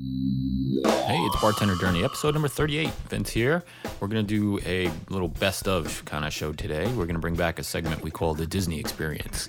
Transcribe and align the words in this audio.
Hey, 0.00 1.18
it's 1.24 1.40
Bartender 1.40 1.74
Journey, 1.74 2.04
episode 2.04 2.34
number 2.34 2.46
38. 2.46 2.88
Vince 3.08 3.30
here. 3.30 3.64
We're 3.98 4.06
going 4.06 4.24
to 4.24 4.28
do 4.28 4.60
a 4.64 4.92
little 5.08 5.26
best 5.26 5.66
of 5.66 6.04
kind 6.04 6.24
of 6.24 6.32
show 6.32 6.52
today. 6.52 6.84
We're 6.92 7.06
going 7.06 7.14
to 7.14 7.20
bring 7.20 7.34
back 7.34 7.58
a 7.58 7.64
segment 7.64 8.02
we 8.02 8.12
call 8.12 8.34
the 8.34 8.46
Disney 8.46 8.78
Experience. 8.78 9.48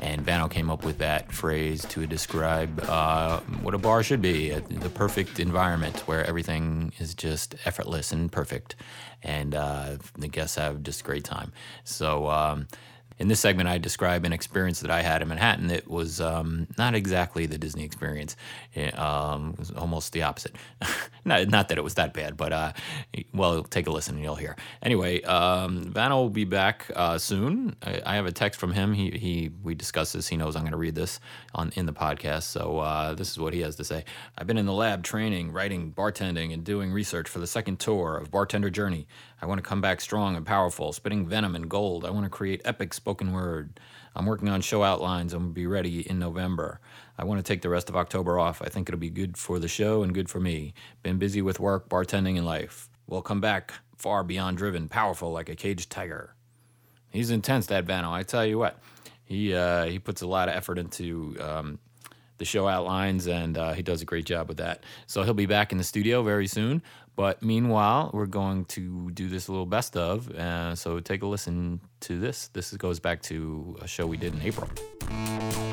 And 0.00 0.20
Vano 0.20 0.48
came 0.48 0.68
up 0.68 0.84
with 0.84 0.98
that 0.98 1.32
phrase 1.32 1.86
to 1.86 2.06
describe 2.06 2.78
uh, 2.88 3.40
what 3.62 3.72
a 3.72 3.78
bar 3.78 4.02
should 4.02 4.20
be 4.20 4.52
uh, 4.52 4.60
the 4.68 4.90
perfect 4.90 5.40
environment 5.40 6.00
where 6.00 6.26
everything 6.26 6.92
is 6.98 7.14
just 7.14 7.54
effortless 7.64 8.12
and 8.12 8.30
perfect. 8.30 8.76
And 9.22 9.54
uh, 9.54 9.96
the 10.18 10.28
guests 10.28 10.56
have 10.56 10.82
just 10.82 11.00
a 11.00 11.04
great 11.04 11.24
time. 11.24 11.52
So, 11.84 12.28
um, 12.28 12.68
in 13.18 13.28
this 13.28 13.40
segment, 13.40 13.68
I 13.68 13.78
describe 13.78 14.24
an 14.24 14.32
experience 14.32 14.80
that 14.80 14.90
I 14.90 15.00
had 15.00 15.22
in 15.22 15.28
Manhattan 15.28 15.68
that 15.68 15.88
was 15.88 16.20
um, 16.20 16.66
not 16.76 16.94
exactly 16.94 17.46
the 17.46 17.56
Disney 17.56 17.84
experience. 17.84 18.36
It, 18.74 18.98
um, 18.98 19.50
it 19.54 19.58
was 19.58 19.70
almost 19.70 20.12
the 20.12 20.22
opposite. 20.22 20.54
not, 21.24 21.48
not 21.48 21.68
that 21.68 21.78
it 21.78 21.84
was 21.84 21.94
that 21.94 22.12
bad, 22.12 22.36
but 22.36 22.52
uh, 22.52 22.72
well, 23.32 23.62
take 23.62 23.86
a 23.86 23.90
listen 23.90 24.16
and 24.16 24.24
you'll 24.24 24.34
hear. 24.34 24.54
Anyway, 24.82 25.22
um, 25.22 25.84
Vano 25.84 26.16
will 26.16 26.30
be 26.30 26.44
back 26.44 26.90
uh, 26.94 27.16
soon. 27.16 27.74
I, 27.82 28.02
I, 28.04 28.14
have 28.16 28.26
a 28.26 28.32
text 28.32 28.60
from 28.60 28.72
him. 28.72 28.92
He, 28.92 29.10
he 29.10 29.50
we 29.62 29.74
discussed 29.74 30.12
this. 30.12 30.28
He 30.28 30.36
knows 30.36 30.54
I'm 30.54 30.62
going 30.62 30.72
to 30.72 30.78
read 30.78 30.94
this 30.94 31.18
on 31.54 31.72
in 31.74 31.86
the 31.86 31.94
podcast. 31.94 32.44
So 32.44 32.78
uh, 32.80 33.14
this 33.14 33.30
is 33.30 33.38
what 33.38 33.54
he 33.54 33.60
has 33.60 33.76
to 33.76 33.84
say. 33.84 34.04
I've 34.36 34.46
been 34.46 34.58
in 34.58 34.66
the 34.66 34.72
lab 34.74 35.02
training, 35.02 35.52
writing, 35.52 35.92
bartending, 35.92 36.52
and 36.52 36.62
doing 36.62 36.92
research 36.92 37.28
for 37.28 37.38
the 37.38 37.46
second 37.46 37.78
tour 37.80 38.18
of 38.18 38.30
Bartender 38.30 38.68
Journey. 38.68 39.06
I 39.40 39.46
want 39.46 39.58
to 39.58 39.68
come 39.68 39.80
back 39.80 40.00
strong 40.00 40.34
and 40.36 40.46
powerful, 40.46 40.92
spitting 40.92 41.26
venom 41.26 41.54
and 41.54 41.68
gold. 41.68 42.04
I 42.04 42.10
want 42.10 42.24
to 42.24 42.30
create 42.30 42.62
epic 42.64 42.94
spoken 42.94 43.32
word. 43.32 43.78
I'm 44.14 44.24
working 44.24 44.48
on 44.48 44.62
show 44.62 44.82
outlines 44.82 45.34
and 45.34 45.42
will 45.42 45.52
be 45.52 45.66
ready 45.66 46.08
in 46.08 46.18
November. 46.18 46.80
I 47.18 47.24
want 47.24 47.38
to 47.38 47.42
take 47.42 47.60
the 47.60 47.68
rest 47.68 47.90
of 47.90 47.96
October 47.96 48.38
off. 48.38 48.62
I 48.62 48.68
think 48.68 48.88
it'll 48.88 48.98
be 48.98 49.10
good 49.10 49.36
for 49.36 49.58
the 49.58 49.68
show 49.68 50.02
and 50.02 50.14
good 50.14 50.30
for 50.30 50.40
me. 50.40 50.72
Been 51.02 51.18
busy 51.18 51.42
with 51.42 51.60
work, 51.60 51.88
bartending, 51.88 52.36
and 52.36 52.46
life. 52.46 52.88
We'll 53.06 53.22
come 53.22 53.40
back 53.40 53.74
far 53.96 54.24
beyond 54.24 54.56
driven, 54.56 54.88
powerful 54.88 55.32
like 55.32 55.48
a 55.48 55.54
caged 55.54 55.90
tiger. 55.90 56.34
He's 57.10 57.30
intense, 57.30 57.66
that 57.66 57.84
Vano. 57.84 58.12
I 58.12 58.22
tell 58.22 58.44
you 58.44 58.58
what, 58.58 58.78
he 59.24 59.54
uh, 59.54 59.84
he 59.84 59.98
puts 59.98 60.22
a 60.22 60.26
lot 60.26 60.48
of 60.48 60.54
effort 60.54 60.78
into 60.78 61.36
um, 61.40 61.78
the 62.38 62.44
show 62.44 62.68
outlines, 62.68 63.26
and 63.26 63.56
uh, 63.56 63.72
he 63.72 63.82
does 63.82 64.02
a 64.02 64.04
great 64.04 64.26
job 64.26 64.48
with 64.48 64.58
that. 64.58 64.84
So 65.06 65.22
he'll 65.22 65.34
be 65.34 65.46
back 65.46 65.72
in 65.72 65.78
the 65.78 65.84
studio 65.84 66.22
very 66.22 66.46
soon. 66.46 66.82
But 67.16 67.42
meanwhile, 67.42 68.10
we're 68.12 68.26
going 68.26 68.66
to 68.66 69.10
do 69.10 69.28
this 69.28 69.48
little 69.48 69.64
best 69.64 69.96
of. 69.96 70.30
Uh, 70.30 70.74
so 70.74 71.00
take 71.00 71.22
a 71.22 71.26
listen 71.26 71.80
to 72.00 72.20
this. 72.20 72.48
This 72.48 72.72
goes 72.72 73.00
back 73.00 73.22
to 73.22 73.76
a 73.80 73.88
show 73.88 74.06
we 74.06 74.18
did 74.18 74.34
in 74.34 74.42
April. 74.42 75.65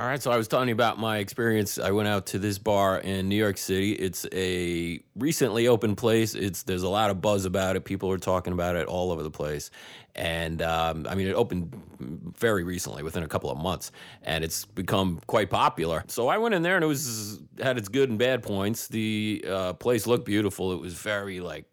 All 0.00 0.06
right, 0.06 0.22
so 0.22 0.30
I 0.30 0.38
was 0.38 0.48
talking 0.48 0.70
about 0.70 0.98
my 0.98 1.18
experience. 1.18 1.78
I 1.78 1.90
went 1.90 2.08
out 2.08 2.24
to 2.28 2.38
this 2.38 2.56
bar 2.56 2.96
in 3.00 3.28
New 3.28 3.36
York 3.36 3.58
City. 3.58 3.92
It's 3.92 4.26
a 4.32 4.98
recently 5.14 5.68
opened 5.68 5.98
place. 5.98 6.34
It's 6.34 6.62
there's 6.62 6.84
a 6.84 6.88
lot 6.88 7.10
of 7.10 7.20
buzz 7.20 7.44
about 7.44 7.76
it. 7.76 7.84
People 7.84 8.10
are 8.10 8.16
talking 8.16 8.54
about 8.54 8.76
it 8.76 8.86
all 8.86 9.12
over 9.12 9.22
the 9.22 9.30
place, 9.30 9.70
and 10.14 10.62
um, 10.62 11.06
I 11.06 11.14
mean 11.14 11.26
it 11.26 11.34
opened 11.34 11.78
very 12.00 12.64
recently, 12.64 13.02
within 13.02 13.24
a 13.24 13.28
couple 13.28 13.50
of 13.50 13.58
months, 13.58 13.92
and 14.22 14.42
it's 14.42 14.64
become 14.64 15.20
quite 15.26 15.50
popular. 15.50 16.02
So 16.08 16.28
I 16.28 16.38
went 16.38 16.54
in 16.54 16.62
there, 16.62 16.76
and 16.76 16.84
it 16.84 16.88
was 16.88 17.38
had 17.62 17.76
its 17.76 17.88
good 17.88 18.08
and 18.08 18.18
bad 18.18 18.42
points. 18.42 18.88
The 18.88 19.44
uh, 19.46 19.72
place 19.74 20.06
looked 20.06 20.24
beautiful. 20.24 20.72
It 20.72 20.80
was 20.80 20.94
very 20.94 21.40
like 21.40 21.66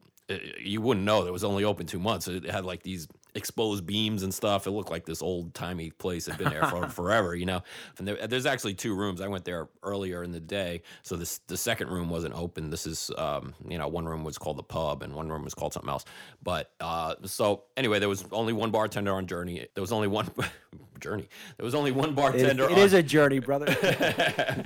you 0.59 0.81
wouldn't 0.81 1.05
know 1.05 1.21
that 1.21 1.29
it 1.29 1.31
was 1.31 1.45
only 1.45 1.63
open 1.63 1.85
two 1.85 1.99
months. 1.99 2.27
It 2.27 2.49
had 2.49 2.65
like 2.65 2.83
these 2.83 3.07
exposed 3.37 3.85
beams 3.85 4.23
and 4.23 4.33
stuff. 4.33 4.67
It 4.67 4.71
looked 4.71 4.91
like 4.91 5.05
this 5.05 5.21
old 5.21 5.53
timey 5.53 5.91
place 5.91 6.25
had 6.25 6.37
been 6.37 6.49
there 6.49 6.65
for 6.65 6.87
forever, 6.89 7.35
you 7.35 7.45
know. 7.45 7.63
And 7.97 8.07
there, 8.07 8.27
there's 8.27 8.45
actually 8.45 8.73
two 8.73 8.95
rooms. 8.95 9.21
I 9.21 9.27
went 9.27 9.45
there 9.45 9.69
earlier 9.83 10.23
in 10.23 10.31
the 10.31 10.39
day, 10.39 10.81
so 11.03 11.15
this 11.15 11.39
the 11.47 11.57
second 11.57 11.89
room 11.89 12.09
wasn't 12.09 12.33
open. 12.33 12.69
This 12.69 12.85
is, 12.85 13.11
um, 13.17 13.53
you 13.67 13.77
know, 13.77 13.87
one 13.87 14.05
room 14.05 14.23
was 14.23 14.37
called 14.37 14.57
the 14.57 14.63
pub 14.63 15.03
and 15.03 15.13
one 15.13 15.29
room 15.29 15.43
was 15.43 15.53
called 15.53 15.73
something 15.73 15.89
else. 15.89 16.03
But 16.43 16.71
uh, 16.81 17.15
so 17.25 17.63
anyway, 17.77 17.99
there 17.99 18.09
was 18.09 18.25
only 18.31 18.53
one 18.53 18.71
bartender 18.71 19.13
on 19.13 19.27
Journey. 19.27 19.67
There 19.73 19.81
was 19.81 19.91
only 19.91 20.07
one 20.07 20.29
journey. 20.99 21.29
There 21.57 21.65
was 21.65 21.75
only 21.75 21.91
one 21.91 22.13
bartender. 22.13 22.65
It, 22.65 22.71
it 22.71 22.77
on, 22.77 22.79
is 22.79 22.93
a 22.93 23.03
journey, 23.03 23.39
brother. 23.39 23.67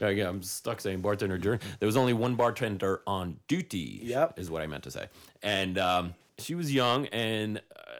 yeah, 0.00 0.28
I'm 0.28 0.42
stuck 0.42 0.80
saying 0.80 1.00
bartender 1.00 1.38
journey. 1.38 1.58
There 1.80 1.86
was 1.86 1.96
only 1.96 2.12
one 2.12 2.36
bartender 2.36 3.02
on 3.06 3.38
duty. 3.48 4.00
Yep, 4.02 4.38
is 4.38 4.50
what 4.50 4.62
I 4.62 4.66
meant 4.66 4.84
to 4.84 4.90
say. 4.90 5.06
And 5.42 5.78
um, 5.78 6.14
she 6.38 6.54
was 6.54 6.72
young 6.72 7.06
and. 7.06 7.58
Uh, 7.58 7.91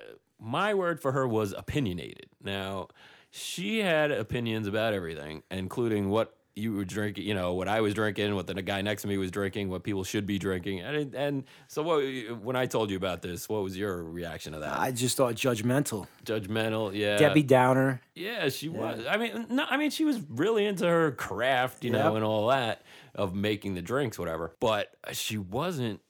my 0.43 0.75
word 0.75 1.01
for 1.01 1.13
her 1.13 1.27
was 1.27 1.55
opinionated. 1.57 2.27
Now, 2.43 2.89
she 3.31 3.79
had 3.79 4.11
opinions 4.11 4.67
about 4.67 4.93
everything, 4.93 5.43
including 5.51 6.11
what 6.11 6.37
you 6.55 6.75
were 6.75 6.85
drinking, 6.85 7.25
you 7.25 7.33
know, 7.33 7.55
what 7.55 7.67
I 7.67 7.81
was 7.81 7.95
drinking, 7.95 8.35
what 8.35 8.47
the 8.47 8.61
guy 8.61 8.83
next 8.83 9.03
to 9.03 9.09
me 9.09 9.17
was 9.17 9.31
drinking, 9.31 9.71
what 9.71 9.85
people 9.85 10.05
should 10.05 10.27
be 10.27 10.39
drinking. 10.39 10.81
And, 10.81 11.15
and 11.15 11.45
so 11.67 11.83
what, 11.83 12.03
when 12.43 12.57
I 12.57 12.67
told 12.67 12.91
you 12.91 12.97
about 12.99 13.23
this, 13.23 13.49
what 13.49 13.63
was 13.63 13.77
your 13.77 14.03
reaction 14.03 14.53
to 14.53 14.59
that? 14.59 14.79
I 14.79 14.91
just 14.91 15.17
thought 15.17 15.35
judgmental. 15.35 16.07
Judgmental, 16.27 16.95
yeah. 16.95 17.17
Debbie 17.17 17.43
Downer. 17.43 18.03
Yeah, 18.15 18.51
she 18.51 18.69
yeah. 18.69 18.79
was. 18.79 19.07
I 19.09 19.17
mean, 19.17 19.47
no, 19.49 19.65
I 19.69 19.79
mean, 19.79 19.91
she 19.91 20.05
was 20.05 20.21
really 20.29 20.67
into 20.67 20.87
her 20.87 21.13
craft, 21.13 21.85
you 21.85 21.93
yep. 21.93 22.05
know, 22.05 22.17
and 22.17 22.25
all 22.25 22.49
that 22.49 22.83
of 23.15 23.35
making 23.35 23.75
the 23.75 23.83
drinks, 23.83 24.19
whatever. 24.19 24.55
But 24.61 24.95
she 25.13 25.39
wasn't 25.39 26.01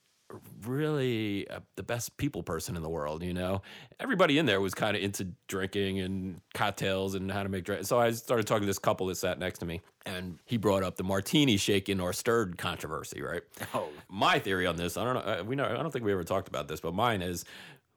really 0.65 1.49
uh, 1.49 1.61
the 1.77 1.83
best 1.83 2.17
people 2.17 2.43
person 2.43 2.77
in 2.77 2.83
the 2.83 2.89
world, 2.89 3.23
you 3.23 3.35
know? 3.35 3.63
Everybody 4.01 4.39
in 4.39 4.47
there 4.47 4.61
was 4.61 4.75
kind 4.75 4.97
of 4.97 5.03
into 5.03 5.29
drinking 5.49 6.01
and 6.01 6.41
cocktails 6.55 7.15
and 7.15 7.31
how 7.31 7.43
to 7.43 7.49
make 7.49 7.65
drinks. 7.65 7.89
So 7.89 7.99
I 7.99 8.11
started 8.13 8.47
talking 8.47 8.63
to 8.63 8.67
this 8.67 8.79
couple 8.79 9.07
that 9.09 9.17
sat 9.17 9.39
next 9.39 9.59
to 9.61 9.67
me, 9.67 9.81
and 10.07 10.39
he 10.45 10.57
brought 10.57 10.83
up 10.83 10.97
the 10.97 11.05
martini 11.05 11.57
shaken 11.57 12.01
or 12.01 12.13
stirred 12.13 12.59
controversy, 12.59 13.23
right? 13.23 13.43
Oh. 13.75 13.89
My 14.09 14.39
theory 14.39 14.67
on 14.67 14.77
this, 14.77 14.97
I 14.97 15.05
don't 15.05 15.15
know, 15.15 15.21
uh, 15.21 15.45
we 15.45 15.57
know, 15.57 15.65
I 15.65 15.83
don't 15.83 15.91
think 15.91 16.05
we 16.05 16.13
ever 16.13 16.25
talked 16.25 16.49
about 16.49 16.69
this, 16.69 16.81
but 16.81 16.95
mine 16.95 17.23
is 17.23 17.45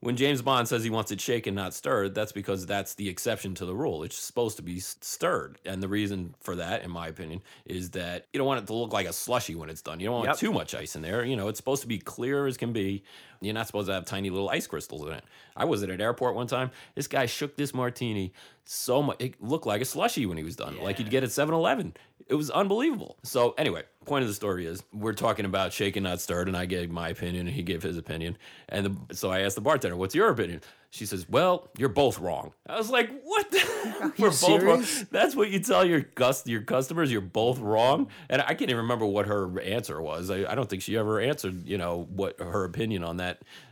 when 0.06 0.16
James 0.16 0.44
Bond 0.44 0.68
says 0.68 0.84
he 0.84 0.92
wants 0.92 1.12
it 1.12 1.20
shaken, 1.20 1.56
not 1.56 1.74
stirred, 1.74 2.14
that's 2.14 2.32
because 2.32 2.68
that's 2.68 2.94
the 2.94 3.10
exception 3.10 3.56
to 3.56 3.66
the 3.66 3.74
rule. 3.74 4.04
It's 4.04 4.16
supposed 4.16 4.56
to 4.58 4.62
be 4.62 4.80
stirred. 4.80 5.58
And 5.66 5.82
the 5.82 5.88
reason 5.88 6.36
for 6.42 6.56
that, 6.58 6.84
in 6.84 6.92
my 6.92 7.08
opinion, 7.08 7.42
is 7.66 7.90
that 7.92 8.28
you 8.32 8.38
don't 8.38 8.46
want 8.46 8.62
it 8.62 8.68
to 8.68 8.74
look 8.76 8.94
like 8.94 9.08
a 9.08 9.14
slushy 9.14 9.56
when 9.56 9.68
it's 9.68 9.82
done. 9.82 10.00
You 10.00 10.06
don't 10.06 10.18
want 10.18 10.28
yep. 10.28 10.38
too 10.38 10.54
much 10.54 10.76
ice 10.76 10.96
in 10.96 11.02
there. 11.02 11.26
You 11.26 11.36
know, 11.36 11.48
it's 11.48 11.58
supposed 11.58 11.82
to 11.82 11.88
be 11.88 11.98
clear 11.98 12.46
as 12.46 12.56
can 12.56 12.72
be. 12.72 13.04
You're 13.42 13.54
not 13.54 13.68
supposed 13.68 13.88
to 13.88 13.94
have 13.94 14.06
tiny 14.06 14.30
little 14.30 14.50
ice 14.50 14.68
crystals 14.68 15.08
in 15.08 15.14
it. 15.14 15.24
I 15.56 15.66
was 15.66 15.84
at 15.84 15.90
an 15.90 16.02
airport 16.02 16.36
one 16.36 16.48
time. 16.48 16.72
This 16.96 17.08
guy 17.08 17.26
shook 17.26 17.56
this 17.56 17.74
martini 17.74 18.34
so 18.64 19.02
much. 19.02 19.18
It 19.20 19.42
looked 19.42 19.66
like 19.66 19.82
a 19.82 19.86
slushy 19.86 20.26
when 20.26 20.38
he 20.38 20.44
was 20.44 20.56
done, 20.56 20.76
yeah. 20.76 20.84
like 20.84 21.00
you'd 21.00 21.10
get 21.10 21.24
at 21.24 21.32
7 21.32 21.54
Eleven. 21.54 21.94
It 22.28 22.34
was 22.34 22.50
unbelievable. 22.50 23.18
So, 23.24 23.54
anyway, 23.58 23.84
point 24.06 24.24
of 24.24 24.28
the 24.28 24.34
story 24.34 24.66
is 24.66 24.84
we're 24.92 25.14
talking 25.14 25.46
about 25.46 25.74
shaken, 25.74 26.04
not 26.04 26.20
stirred, 26.20 26.48
and 26.48 26.58
I 26.58 26.66
gave 26.66 26.90
my 26.90 27.10
opinion 27.10 27.46
and 27.48 27.56
he 27.56 27.62
gave 27.62 27.84
his 27.84 27.98
opinion. 27.98 28.38
And 28.68 28.86
the, 28.86 29.16
so 29.16 29.30
I 29.30 29.42
asked 29.42 29.56
the 29.56 29.62
bartender, 29.62 29.96
What's 29.96 30.16
your 30.16 30.30
opinion? 30.30 30.62
She 30.96 31.06
says, 31.06 31.28
"Well, 31.28 31.68
you're 31.78 31.90
both 31.90 32.20
wrong." 32.20 32.54
I 32.66 32.78
was 32.78 32.90
like, 32.90 33.12
"What? 33.22 33.48
We're 34.18 34.30
both 34.30 34.36
serious? 34.36 34.64
wrong." 34.64 35.08
That's 35.12 35.36
what 35.36 35.50
you 35.50 35.60
tell 35.60 35.84
your 35.84 36.02
cust- 36.02 36.48
your 36.48 36.62
customers. 36.62 37.12
You're 37.12 37.20
both 37.20 37.60
wrong, 37.60 38.08
and 38.30 38.42
I 38.42 38.54
can't 38.54 38.70
even 38.70 38.78
remember 38.78 39.06
what 39.06 39.28
her 39.28 39.60
answer 39.60 40.02
was. 40.02 40.32
I, 40.32 40.50
I 40.50 40.56
don't 40.56 40.70
think 40.70 40.82
she 40.82 40.96
ever 40.98 41.20
answered. 41.20 41.68
You 41.68 41.78
know 41.78 42.08
what 42.16 42.40
her 42.40 42.64
opinion 42.64 43.04
on 43.04 43.18
that 43.18 43.25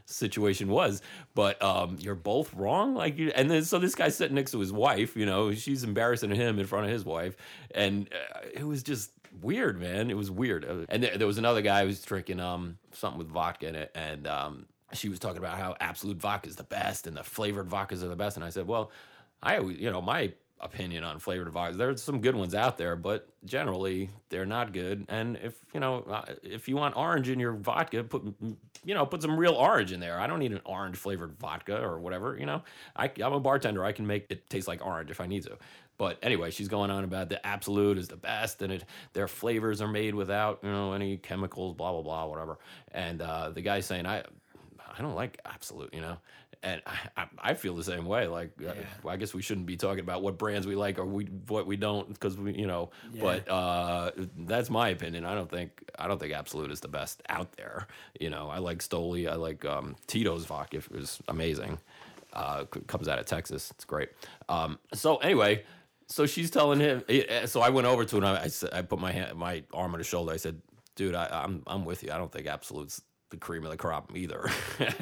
situation 0.06 0.70
was. 0.70 1.02
But 1.36 1.62
um, 1.62 1.98
you're 2.00 2.16
both 2.16 2.54
wrong. 2.54 2.94
Like, 2.94 3.18
you, 3.18 3.32
and 3.36 3.50
then 3.50 3.64
so 3.64 3.80
this 3.80 3.96
guy's 3.96 4.16
sitting 4.16 4.36
next 4.36 4.52
to 4.52 4.60
his 4.60 4.72
wife. 4.72 5.16
You 5.16 5.26
know, 5.26 5.54
she's 5.54 5.84
embarrassing 5.84 6.32
him 6.32 6.60
in 6.60 6.66
front 6.66 6.86
of 6.86 6.92
his 6.92 7.06
wife, 7.06 7.36
and 7.74 8.10
uh, 8.14 8.40
it 8.54 8.66
was 8.66 8.84
just 8.84 9.12
weird, 9.42 9.80
man. 9.80 10.10
It 10.10 10.18
was 10.18 10.30
weird. 10.30 10.64
And 10.90 11.04
there, 11.04 11.18
there 11.18 11.28
was 11.28 11.38
another 11.38 11.62
guy 11.62 11.82
who 11.82 11.88
was 11.88 12.02
drinking 12.02 12.40
um 12.40 12.78
something 12.92 13.18
with 13.18 13.30
vodka 13.30 13.68
in 13.68 13.76
it, 13.76 13.92
and 13.96 14.28
um 14.28 14.66
she 14.94 15.10
was 15.10 15.20
talking 15.20 15.40
about 15.40 15.58
how 15.58 15.76
Absolut 15.80 16.18
vodka 16.18 16.48
is 16.48 16.56
the 16.56 16.64
best 16.64 17.08
and 17.08 17.18
the 17.18 17.24
flavored 17.24 17.68
vodkas 17.68 18.04
are 18.04 18.08
the 18.08 18.16
best. 18.16 18.38
And 18.38 18.46
I 18.46 18.50
said, 18.50 18.68
well, 18.68 18.92
I 19.42 19.60
you 19.60 19.92
know 19.92 20.02
my 20.02 20.34
opinion 20.60 21.04
on 21.04 21.20
flavored 21.20 21.52
vodkas. 21.54 21.78
There's 21.78 22.02
some 22.02 22.22
good 22.22 22.36
ones 22.36 22.56
out 22.56 22.78
there, 22.78 22.96
but 22.96 23.28
generally 23.46 24.10
they're 24.30 24.46
not 24.46 24.74
good. 24.74 25.06
And 25.10 25.38
if 25.44 25.54
you 25.74 25.80
know 25.80 26.04
uh, 26.10 26.24
if 26.42 26.68
you 26.68 26.76
want 26.76 26.96
orange 26.96 27.30
in 27.30 27.40
your 27.40 27.54
vodka, 27.54 28.04
put 28.04 28.24
you 28.84 28.94
know 28.94 29.06
put 29.06 29.22
some 29.22 29.38
real 29.38 29.54
orange 29.54 29.92
in 29.92 30.00
there. 30.00 30.20
I 30.20 30.28
don't 30.28 30.40
need 30.40 30.54
an 30.54 30.62
orange 30.66 30.98
flavored 30.98 31.38
vodka 31.40 31.82
or 31.82 32.00
whatever. 32.00 32.38
You 32.38 32.46
know, 32.46 32.64
I, 32.96 33.12
I'm 33.22 33.34
a 33.34 33.40
bartender. 33.40 33.84
I 33.84 33.92
can 33.92 34.08
make 34.08 34.26
it 34.30 34.50
taste 34.50 34.68
like 34.68 34.86
orange 34.86 35.12
if 35.12 35.20
I 35.20 35.28
need 35.28 35.44
to. 35.44 35.58
But 35.98 36.18
anyway, 36.24 36.50
she's 36.50 36.68
going 36.68 36.90
on 36.90 37.04
about 37.04 37.30
the 37.30 37.46
Absolut 37.46 37.98
is 37.98 38.08
the 38.08 38.16
best, 38.18 38.62
and 38.62 38.74
it 38.74 38.86
their 39.14 39.28
flavors 39.28 39.82
are 39.82 39.88
made 39.88 40.16
without 40.16 40.60
you 40.64 40.72
know 40.72 40.94
any 40.94 41.18
chemicals, 41.18 41.76
blah 41.76 41.92
blah 41.92 42.02
blah, 42.02 42.26
whatever. 42.26 42.58
And 42.92 43.22
uh, 43.22 43.50
the 43.52 43.62
guy's 43.62 43.86
saying, 43.86 44.06
I 44.06 44.24
I 44.98 45.02
don't 45.02 45.16
like 45.16 45.40
Absolut, 45.46 45.94
you 45.94 46.02
know. 46.02 46.18
And 46.64 46.82
I, 47.18 47.26
I 47.40 47.54
feel 47.56 47.76
the 47.76 47.84
same 47.84 48.06
way. 48.06 48.28
Like, 48.28 48.52
uh, 48.62 48.72
yeah. 48.74 49.10
I 49.12 49.18
guess 49.18 49.34
we 49.34 49.42
shouldn't 49.42 49.66
be 49.66 49.76
talking 49.76 50.00
about 50.00 50.22
what 50.24 50.38
brands 50.38 50.66
we 50.66 50.76
like 50.76 50.98
or 50.98 51.06
we 51.06 51.26
what 51.48 51.68
we 51.68 51.76
don't 51.76 52.08
because 52.08 52.38
we, 52.38 52.54
you 52.54 52.68
know. 52.68 52.90
Yeah. 53.14 53.22
But 53.22 53.50
uh, 53.52 54.12
that's 54.38 54.70
my 54.70 54.88
opinion. 54.90 55.26
I 55.26 55.36
don't 55.36 55.50
think 55.52 55.84
I 56.00 56.08
don't 56.08 56.20
think 56.20 56.32
Absolut 56.34 56.72
is 56.72 56.80
the 56.80 56.88
best 56.88 57.22
out 57.28 57.52
there. 57.58 57.88
You 58.20 58.30
know, 58.30 58.50
I 58.50 58.60
like 58.60 58.80
Stoli. 58.80 59.30
I 59.30 59.36
like 59.36 59.66
um, 59.66 59.98
Tito's 60.08 60.46
vodka. 60.46 60.78
It 60.78 60.92
was 60.92 61.20
amazing. 61.28 61.80
Uh, 62.32 62.64
comes 62.88 63.08
out 63.10 63.20
of 63.20 63.26
Texas. 63.26 63.70
It's 63.72 63.86
great. 63.86 64.10
Um, 64.50 64.80
so 64.94 65.18
anyway, 65.18 65.64
so 66.08 66.26
she's 66.26 66.50
telling 66.50 66.80
him. 66.80 67.04
eh, 67.10 67.46
So 67.46 67.60
I 67.62 67.70
went 67.70 67.88
over 67.88 68.06
to 68.06 68.18
him. 68.18 68.24
I, 68.24 68.44
I 68.46 68.50
I 68.80 68.82
put 68.84 69.00
my 69.00 69.12
hand, 69.12 69.38
my 69.38 69.64
arm 69.74 69.94
on 69.94 70.00
his 70.00 70.08
shoulder. 70.08 70.32
I 70.32 70.38
said, 70.38 70.62
"Dude, 70.96 71.14
I, 71.14 71.28
I'm 71.44 71.62
I'm 71.68 71.84
with 71.86 72.04
you. 72.04 72.12
I 72.14 72.18
don't 72.18 72.32
think 72.32 72.48
Absolut's 72.48 73.02
the 73.34 73.38
cream 73.40 73.66
of 73.66 73.72
the 73.72 73.78
crop 73.78 74.16
either." 74.16 74.50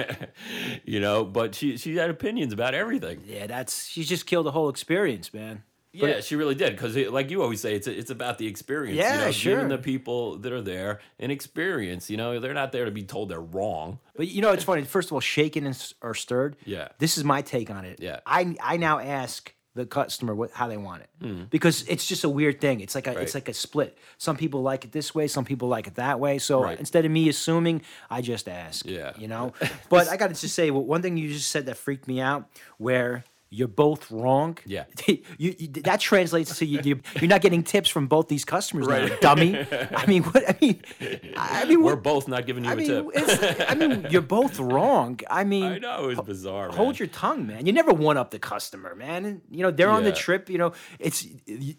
you 0.86 1.00
know, 1.00 1.24
but 1.24 1.54
she 1.54 1.78
she 1.78 1.96
had 1.96 2.10
opinions 2.10 2.54
about 2.54 2.74
everything. 2.74 3.22
Yeah, 3.26 3.46
that's 3.46 3.88
she's 3.88 4.10
just 4.10 4.26
killed 4.26 4.48
the 4.48 4.52
whole 4.52 4.70
experience, 4.70 5.34
man. 5.34 5.64
Yeah, 5.94 6.22
she 6.22 6.38
really 6.38 6.56
did 6.56 6.72
because, 6.72 6.96
like 6.96 7.30
you 7.32 7.42
always 7.42 7.60
say, 7.60 7.76
it's 7.76 7.86
it's 7.86 8.10
about 8.10 8.38
the 8.38 8.48
experience. 8.48 8.98
Yeah, 8.98 9.14
you 9.14 9.26
know, 9.26 9.32
sure. 9.32 9.56
Giving 9.56 9.70
the 9.70 9.78
people 9.78 10.38
that 10.38 10.54
are 10.54 10.62
there 10.62 11.02
an 11.20 11.32
experience. 11.32 12.10
You 12.10 12.16
know, 12.16 12.40
they're 12.40 12.54
not 12.54 12.72
there 12.72 12.86
to 12.86 12.92
be 12.92 13.04
told 13.04 13.30
they're 13.30 13.42
wrong. 13.42 14.00
But 14.16 14.30
you 14.30 14.42
know, 14.42 14.52
it's 14.54 14.64
funny. 14.64 14.84
First 14.84 15.10
of 15.10 15.14
all, 15.14 15.20
shaken 15.20 15.66
and 15.66 15.94
or 16.02 16.14
stirred. 16.14 16.56
Yeah. 16.66 16.88
This 17.00 17.18
is 17.18 17.26
my 17.26 17.42
take 17.42 17.70
on 17.70 17.84
it. 17.84 18.00
Yeah. 18.00 18.22
I 18.26 18.56
I 18.64 18.78
now 18.78 19.00
ask 19.00 19.54
the 19.74 19.86
customer 19.86 20.36
what 20.36 20.52
how 20.52 20.68
they 20.68 20.76
want 20.78 21.02
it 21.04 21.50
because 21.50 21.84
it's 21.88 22.06
just 22.06 22.24
a 22.26 22.30
weird 22.30 22.60
thing. 22.60 22.82
It's 22.82 22.94
like 22.96 23.08
a 23.08 23.18
it's 23.20 23.32
Hmm. 23.32 23.38
Like 23.38 23.50
a 23.50 23.54
split. 23.54 23.98
Some 24.18 24.36
people 24.36 24.62
like 24.62 24.84
it 24.86 24.92
this 24.92 25.16
way. 25.16 25.28
Some 25.28 25.46
people 25.46 25.68
like 25.70 25.88
it 25.88 25.96
that 25.96 26.20
way. 26.20 26.40
So 26.40 26.62
Right. 26.64 26.78
instead 26.80 27.06
of 27.06 27.12
me 27.12 27.30
assuming, 27.30 27.82
I 28.10 28.22
just 28.22 28.50
ask. 28.50 28.86
Yeah. 28.86 29.14
You 29.18 29.28
know. 29.30 29.54
but 29.90 30.10
I 30.10 30.18
got 30.18 30.28
to 30.28 30.34
just 30.40 30.54
say, 30.56 30.72
well, 30.72 30.84
one 30.84 31.02
thing 31.02 31.16
you 31.16 31.30
just 31.32 31.50
said 31.52 31.66
that 31.68 31.78
freaked 31.78 32.08
me 32.08 32.20
out, 32.20 32.50
where. 32.78 33.24
You're 33.54 33.68
both 33.68 34.10
wrong. 34.10 34.58
Yeah. 34.66 34.86
you, 35.08 35.24
you, 35.38 35.68
that 35.84 36.00
translates 36.00 36.58
to 36.60 36.66
you, 36.66 36.80
you. 36.86 37.02
You're 37.20 37.28
not 37.28 37.42
getting 37.42 37.64
tips 37.64 37.90
from 37.90 38.08
both 38.08 38.30
these 38.30 38.46
customers, 38.46 38.88
now, 38.88 38.94
Right. 38.94 39.20
dummy. 39.20 39.58
I 39.94 40.06
mean, 40.06 40.24
what? 40.24 40.50
I 40.50 40.56
mean, 40.62 40.82
I 41.36 41.66
mean, 41.66 41.84
We're 41.84 41.98
both 41.98 42.30
not 42.30 42.46
giving 42.46 42.64
you 42.64 42.70
I 42.70 42.74
a 42.74 42.76
mean, 42.78 42.88
tip. 42.88 43.70
I 43.70 43.76
mean, 43.76 44.08
you're 44.10 44.22
both 44.22 44.58
wrong. 44.58 45.20
I 45.30 45.44
mean, 45.44 45.66
I 45.66 45.78
know 45.80 46.06
it 46.10 46.18
was 46.18 46.26
bizarre. 46.26 46.70
Hold 46.70 46.98
your 46.98 47.10
tongue, 47.10 47.46
man. 47.46 47.66
You 47.66 47.74
never 47.74 47.92
one 47.94 48.16
up 48.16 48.32
the 48.32 48.40
customer, 48.40 48.96
man. 48.96 49.26
And 49.26 49.42
you 49.52 49.64
know 49.64 49.72
they're 49.72 49.90
on 49.90 50.06
the 50.06 50.14
trip. 50.14 50.50
You 50.50 50.58
know 50.58 50.72
it's 50.98 51.28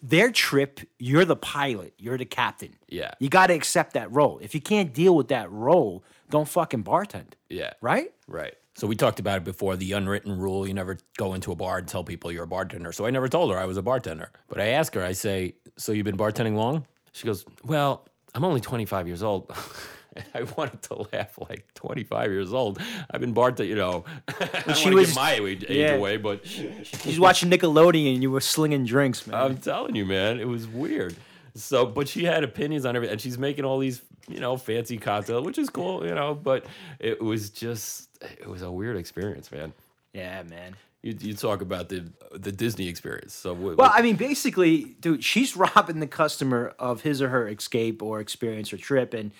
their 0.03 0.31
trip. 0.31 0.79
You're 0.99 1.25
the 1.25 1.35
pilot. 1.35 1.95
You're 1.97 2.19
the 2.19 2.25
captain. 2.25 2.75
Yeah. 2.87 3.15
you 3.19 3.29
got 3.29 3.47
to 3.47 3.55
accept 3.55 3.93
that 3.93 4.11
role. 4.11 4.37
If 4.43 4.53
you 4.53 4.61
can't 4.61 4.93
deal 4.93 5.15
with 5.15 5.29
that 5.29 5.51
role, 5.51 6.03
don't 6.29 6.47
fucking 6.47 6.83
bartend. 6.83 7.33
Yeah. 7.49 7.73
Right? 7.81 8.13
Right. 8.27 8.53
So 8.75 8.87
we 8.87 8.95
talked 8.95 9.19
about 9.19 9.37
it 9.37 9.43
before 9.43 9.75
the 9.75 9.91
unwritten 9.93 10.37
rule 10.39 10.67
you 10.67 10.73
never 10.73 10.97
go 11.17 11.33
into 11.35 11.51
a 11.51 11.55
bar 11.55 11.77
and 11.77 11.87
tell 11.87 12.03
people 12.03 12.31
you're 12.31 12.43
a 12.45 12.47
bartender. 12.47 12.91
So 12.91 13.05
I 13.05 13.11
never 13.11 13.27
told 13.29 13.51
her 13.51 13.57
I 13.57 13.65
was 13.65 13.77
a 13.77 13.83
bartender. 13.83 14.31
But 14.47 14.59
I 14.59 14.69
asked 14.69 14.95
her, 14.95 15.03
I 15.03 15.11
say, 15.13 15.55
So 15.77 15.91
you've 15.91 16.05
been 16.05 16.17
bartending 16.17 16.55
long? 16.55 16.85
She 17.11 17.25
goes, 17.27 17.45
Well, 17.63 18.07
I'm 18.33 18.43
only 18.43 18.61
25 18.61 19.07
years 19.07 19.21
old. 19.21 19.51
I 20.35 20.43
wanted 20.57 20.81
to 20.83 21.07
laugh 21.13 21.37
like 21.49 21.65
25 21.75 22.31
years 22.31 22.53
old. 22.53 22.79
I've 23.11 23.21
been 23.21 23.33
bartending, 23.33 23.67
you 23.69 23.75
know. 23.75 24.05
She 24.75 24.89
was- 24.91 25.15
my 25.15 25.33
age, 25.33 25.65
yeah. 25.69 25.93
away, 25.93 26.17
but 26.17 26.45
She's 26.45 27.19
watching 27.19 27.49
Nickelodeon. 27.51 28.13
and 28.15 28.23
You 28.23 28.31
were 28.31 28.41
slinging 28.41 28.85
drinks, 28.85 29.25
man. 29.27 29.39
I'm 29.39 29.57
telling 29.57 29.95
you, 29.95 30.05
man, 30.05 30.39
it 30.39 30.47
was 30.47 30.67
weird. 30.67 31.15
So, 31.55 31.85
but 31.85 32.07
she 32.07 32.23
had 32.23 32.43
opinions 32.43 32.85
on 32.85 32.95
everything, 32.95 33.13
and 33.13 33.21
she's 33.21 33.37
making 33.37 33.63
all 33.63 33.77
these, 33.77 34.01
you 34.27 34.39
know, 34.39 34.57
fancy 34.57 34.97
cocktails, 34.97 35.45
which 35.45 35.57
is 35.57 35.69
cool, 35.69 36.05
you 36.05 36.15
know. 36.15 36.33
But 36.33 36.65
it 36.99 37.21
was 37.21 37.49
just, 37.51 38.09
it 38.21 38.47
was 38.47 38.63
a 38.63 38.71
weird 38.71 38.97
experience, 38.97 39.51
man. 39.51 39.73
yeah, 40.13 40.43
man. 40.43 40.75
You, 41.03 41.15
you 41.19 41.33
talk 41.33 41.61
about 41.61 41.89
the 41.89 42.05
the 42.31 42.51
Disney 42.51 42.87
experience. 42.87 43.33
So, 43.33 43.53
what, 43.53 43.77
Well, 43.77 43.91
I 43.93 44.01
mean, 44.01 44.15
basically, 44.15 44.95
dude, 45.01 45.23
she's 45.23 45.55
robbing 45.57 45.99
the 45.99 46.07
customer 46.07 46.73
of 46.79 47.01
his 47.01 47.21
or 47.21 47.29
her 47.29 47.47
escape 47.47 48.01
or 48.01 48.19
experience 48.19 48.71
or 48.71 48.77
trip, 48.77 49.13
and 49.13 49.31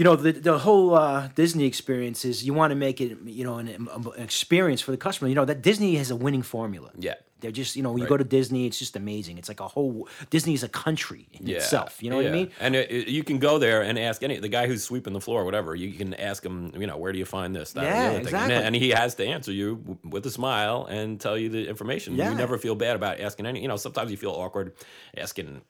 you 0.00 0.04
know 0.04 0.16
the 0.16 0.32
the 0.32 0.58
whole 0.66 0.94
uh, 0.94 1.28
Disney 1.34 1.66
experience 1.72 2.24
is 2.30 2.42
you 2.48 2.54
want 2.60 2.70
to 2.70 2.78
make 2.86 2.98
it 3.04 3.18
you 3.38 3.44
know 3.44 3.56
an, 3.62 3.68
an 3.68 4.22
experience 4.28 4.80
for 4.80 4.92
the 4.92 4.96
customer. 5.06 5.28
You 5.28 5.34
know 5.40 5.44
that 5.52 5.60
Disney 5.60 5.96
has 5.96 6.10
a 6.10 6.16
winning 6.16 6.44
formula. 6.54 6.90
Yeah. 6.98 7.16
they're 7.40 7.58
just 7.62 7.76
you 7.76 7.82
know 7.84 7.92
when 7.92 8.00
you 8.02 8.08
go 8.14 8.16
to 8.24 8.28
Disney, 8.38 8.62
it's 8.68 8.78
just 8.84 8.96
amazing. 8.96 9.34
It's 9.40 9.50
like 9.52 9.60
a 9.60 9.68
whole 9.76 10.08
Disney 10.34 10.54
is 10.58 10.62
a 10.70 10.72
country 10.84 11.22
in 11.36 11.46
yeah, 11.46 11.56
itself. 11.56 11.92
You 12.02 12.08
know 12.10 12.16
what 12.20 12.26
I 12.32 12.36
mean? 12.38 12.48
And 12.64 12.72
it, 12.80 12.86
it- 12.96 13.08
you 13.16 13.22
can 13.30 13.38
go 13.48 13.58
there 13.58 13.80
and 13.88 13.98
ask 13.98 14.22
any 14.22 14.36
the 14.38 14.48
guy 14.58 14.64
who's 14.68 14.82
sweeping 14.90 15.12
the 15.18 15.24
floor, 15.26 15.38
or 15.42 15.46
whatever. 15.50 15.70
You 15.84 15.92
can 16.00 16.14
ask 16.30 16.40
him, 16.48 16.56
you 16.82 16.86
know, 16.90 16.98
where 17.02 17.12
do 17.12 17.18
you 17.18 17.28
find 17.38 17.50
this? 17.58 17.68
That, 17.74 17.84
Yeah, 17.84 18.12
exactly. 18.22 18.56
And, 18.56 18.64
and 18.66 18.74
he 18.84 18.88
has 19.02 19.10
to 19.16 19.24
answer 19.34 19.52
you 19.60 19.68
w- 19.76 19.98
with 20.14 20.24
a 20.26 20.30
smile 20.40 20.78
and 20.96 21.20
tell 21.20 21.36
you 21.42 21.48
the 21.56 21.62
information. 21.74 22.08
Yeah. 22.16 22.30
You 22.30 22.36
never 22.44 22.56
feel 22.56 22.74
bad 22.86 22.94
about 23.00 23.20
asking 23.20 23.44
any. 23.50 23.58
You 23.64 23.68
know, 23.68 23.76
sometimes 23.86 24.08
you 24.10 24.16
feel 24.24 24.32
awkward 24.44 24.72
asking. 25.24 25.60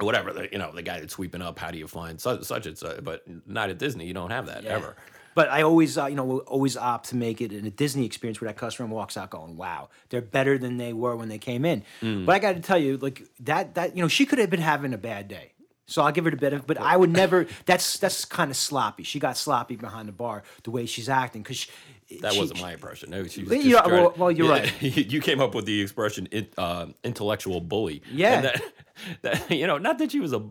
Whatever 0.00 0.32
the 0.32 0.48
you 0.50 0.58
know 0.58 0.72
the 0.72 0.82
guy 0.82 1.00
that's 1.00 1.12
sweeping 1.14 1.42
up, 1.42 1.58
how 1.58 1.70
do 1.70 1.78
you 1.78 1.86
find 1.86 2.20
such 2.20 2.42
such 2.44 2.66
and 2.66 2.76
such? 2.76 3.04
But 3.04 3.22
not 3.46 3.70
at 3.70 3.78
Disney, 3.78 4.06
you 4.06 4.14
don't 4.14 4.30
have 4.30 4.46
that 4.46 4.64
Yeah. 4.64 4.70
ever. 4.76 4.96
But 5.34 5.48
I 5.48 5.62
always, 5.62 5.96
uh, 5.96 6.06
you 6.06 6.16
know, 6.16 6.40
always 6.40 6.76
opt 6.76 7.08
to 7.10 7.16
make 7.16 7.40
it 7.40 7.52
in 7.52 7.64
a 7.64 7.70
Disney 7.70 8.04
experience 8.04 8.40
where 8.40 8.48
that 8.48 8.58
customer 8.58 8.88
walks 8.88 9.16
out 9.16 9.30
going, 9.30 9.56
"Wow, 9.56 9.88
they're 10.10 10.20
better 10.20 10.58
than 10.58 10.76
they 10.76 10.92
were 10.92 11.16
when 11.16 11.28
they 11.30 11.38
came 11.38 11.64
in." 11.64 11.84
Mm. 12.02 12.26
But 12.26 12.34
I 12.34 12.38
got 12.38 12.54
to 12.56 12.60
tell 12.60 12.76
you, 12.78 12.98
like 12.98 13.22
that, 13.40 13.74
that 13.76 13.96
you 13.96 14.02
know, 14.02 14.08
she 14.08 14.26
could 14.26 14.38
have 14.38 14.50
been 14.50 14.60
having 14.60 14.92
a 14.92 14.98
bad 14.98 15.28
day, 15.28 15.52
so 15.86 16.02
I'll 16.02 16.12
give 16.12 16.24
her 16.26 16.30
the 16.30 16.36
benefit. 16.36 16.66
But 16.66 16.78
I 16.78 16.98
would 16.98 17.10
never. 17.10 17.46
That's 17.64 17.98
that's 17.98 18.26
kind 18.26 18.50
of 18.50 18.58
sloppy. 18.58 19.04
She 19.04 19.18
got 19.18 19.38
sloppy 19.38 19.76
behind 19.76 20.06
the 20.06 20.12
bar 20.12 20.42
the 20.64 20.70
way 20.70 20.84
she's 20.84 21.08
acting 21.08 21.42
because 21.42 21.66
That 22.20 22.34
wasn't 22.36 22.60
my 22.60 22.72
impression. 22.74 23.10
No, 23.10 23.24
she 23.26 23.40
was 23.42 23.50
Well, 23.50 23.58
just 23.58 23.68
yeah, 23.70 23.80
trying- 23.80 23.92
well- 24.02 24.14
well, 24.16 24.30
you're 24.30 24.46
Yeah, 24.46 24.52
right. 24.62 24.82
You 25.12 25.20
came 25.20 25.40
up 25.40 25.54
with 25.54 25.64
the 25.66 25.80
expression 25.80 26.28
uh, 26.58 26.86
"intellectual 27.04 27.60
bully." 27.60 28.02
Yeah. 28.12 28.34
And 28.34 28.44
that, 28.44 28.62
that 29.22 29.50
you 29.50 29.66
know, 29.66 29.78
not 29.78 29.98
that 29.98 30.12
she 30.12 30.20
was 30.20 30.32
a 30.32 30.42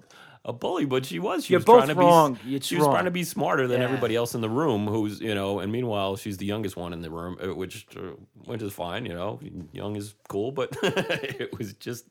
a 0.43 0.51
bully, 0.51 0.85
but 0.85 1.05
she 1.05 1.19
was. 1.19 1.45
She 1.45 1.53
You're 1.53 1.59
was 1.59 1.65
both 1.65 1.83
trying 1.85 1.95
to 1.95 2.01
wrong. 2.01 2.39
Be, 2.43 2.55
It's 2.55 2.65
she 2.65 2.75
was 2.75 2.85
wrong. 2.85 2.95
trying 2.95 3.05
to 3.05 3.11
be 3.11 3.23
smarter 3.23 3.67
than 3.67 3.79
Yeah. 3.79 3.85
everybody 3.85 4.15
else 4.15 4.33
in 4.33 4.41
the 4.41 4.49
room. 4.49 4.87
Who's 4.87 5.19
you 5.21 5.35
know, 5.35 5.59
and 5.59 5.71
meanwhile, 5.71 6.15
she's 6.15 6.37
the 6.37 6.47
youngest 6.47 6.75
one 6.75 6.93
in 6.93 7.01
the 7.01 7.11
room, 7.11 7.37
uh, 7.43 7.53
which 7.53 7.85
uh, 7.95 8.15
which 8.45 8.61
is 8.63 8.73
fine. 8.73 9.05
You 9.05 9.13
know, 9.13 9.39
young 9.71 9.95
is 9.95 10.15
cool, 10.29 10.51
but 10.51 10.75
it 10.83 11.55
was 11.57 11.73
just 11.73 12.05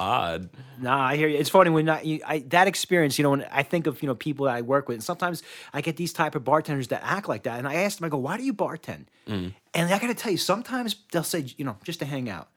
odd. 0.00 0.48
Nah, 0.80 0.98
I 1.08 1.16
hear 1.16 1.28
you. 1.28 1.36
It's 1.36 1.50
funny 1.50 1.70
when 1.70 1.88
I, 1.90 2.00
you, 2.02 2.20
I 2.26 2.38
that 2.48 2.68
experience. 2.68 3.18
You 3.18 3.22
know, 3.24 3.30
when 3.30 3.44
I 3.50 3.62
think 3.62 3.86
of 3.86 4.02
you 4.02 4.06
know 4.06 4.14
people 4.14 4.46
that 4.46 4.54
I 4.56 4.62
work 4.62 4.88
with, 4.88 4.94
and 4.96 5.04
sometimes 5.04 5.42
I 5.74 5.80
get 5.82 5.96
these 5.96 6.12
type 6.14 6.34
of 6.34 6.42
bartenders 6.44 6.88
that 6.88 7.02
act 7.04 7.28
like 7.28 7.42
that, 7.42 7.58
and 7.58 7.68
I 7.68 7.74
ask 7.74 7.98
them, 7.98 8.06
I 8.06 8.08
go, 8.08 8.16
"Why 8.18 8.36
do 8.38 8.44
you 8.44 8.54
bartend?" 8.54 9.06
Mm. 9.28 9.52
And 9.74 9.92
I 9.92 9.98
got 9.98 10.06
to 10.06 10.14
tell 10.14 10.32
you, 10.32 10.38
sometimes 10.38 10.96
they'll 11.12 11.22
say, 11.22 11.44
you 11.56 11.64
know, 11.64 11.76
just 11.82 11.98
to 11.98 12.04
hang 12.06 12.28
out. 12.30 12.48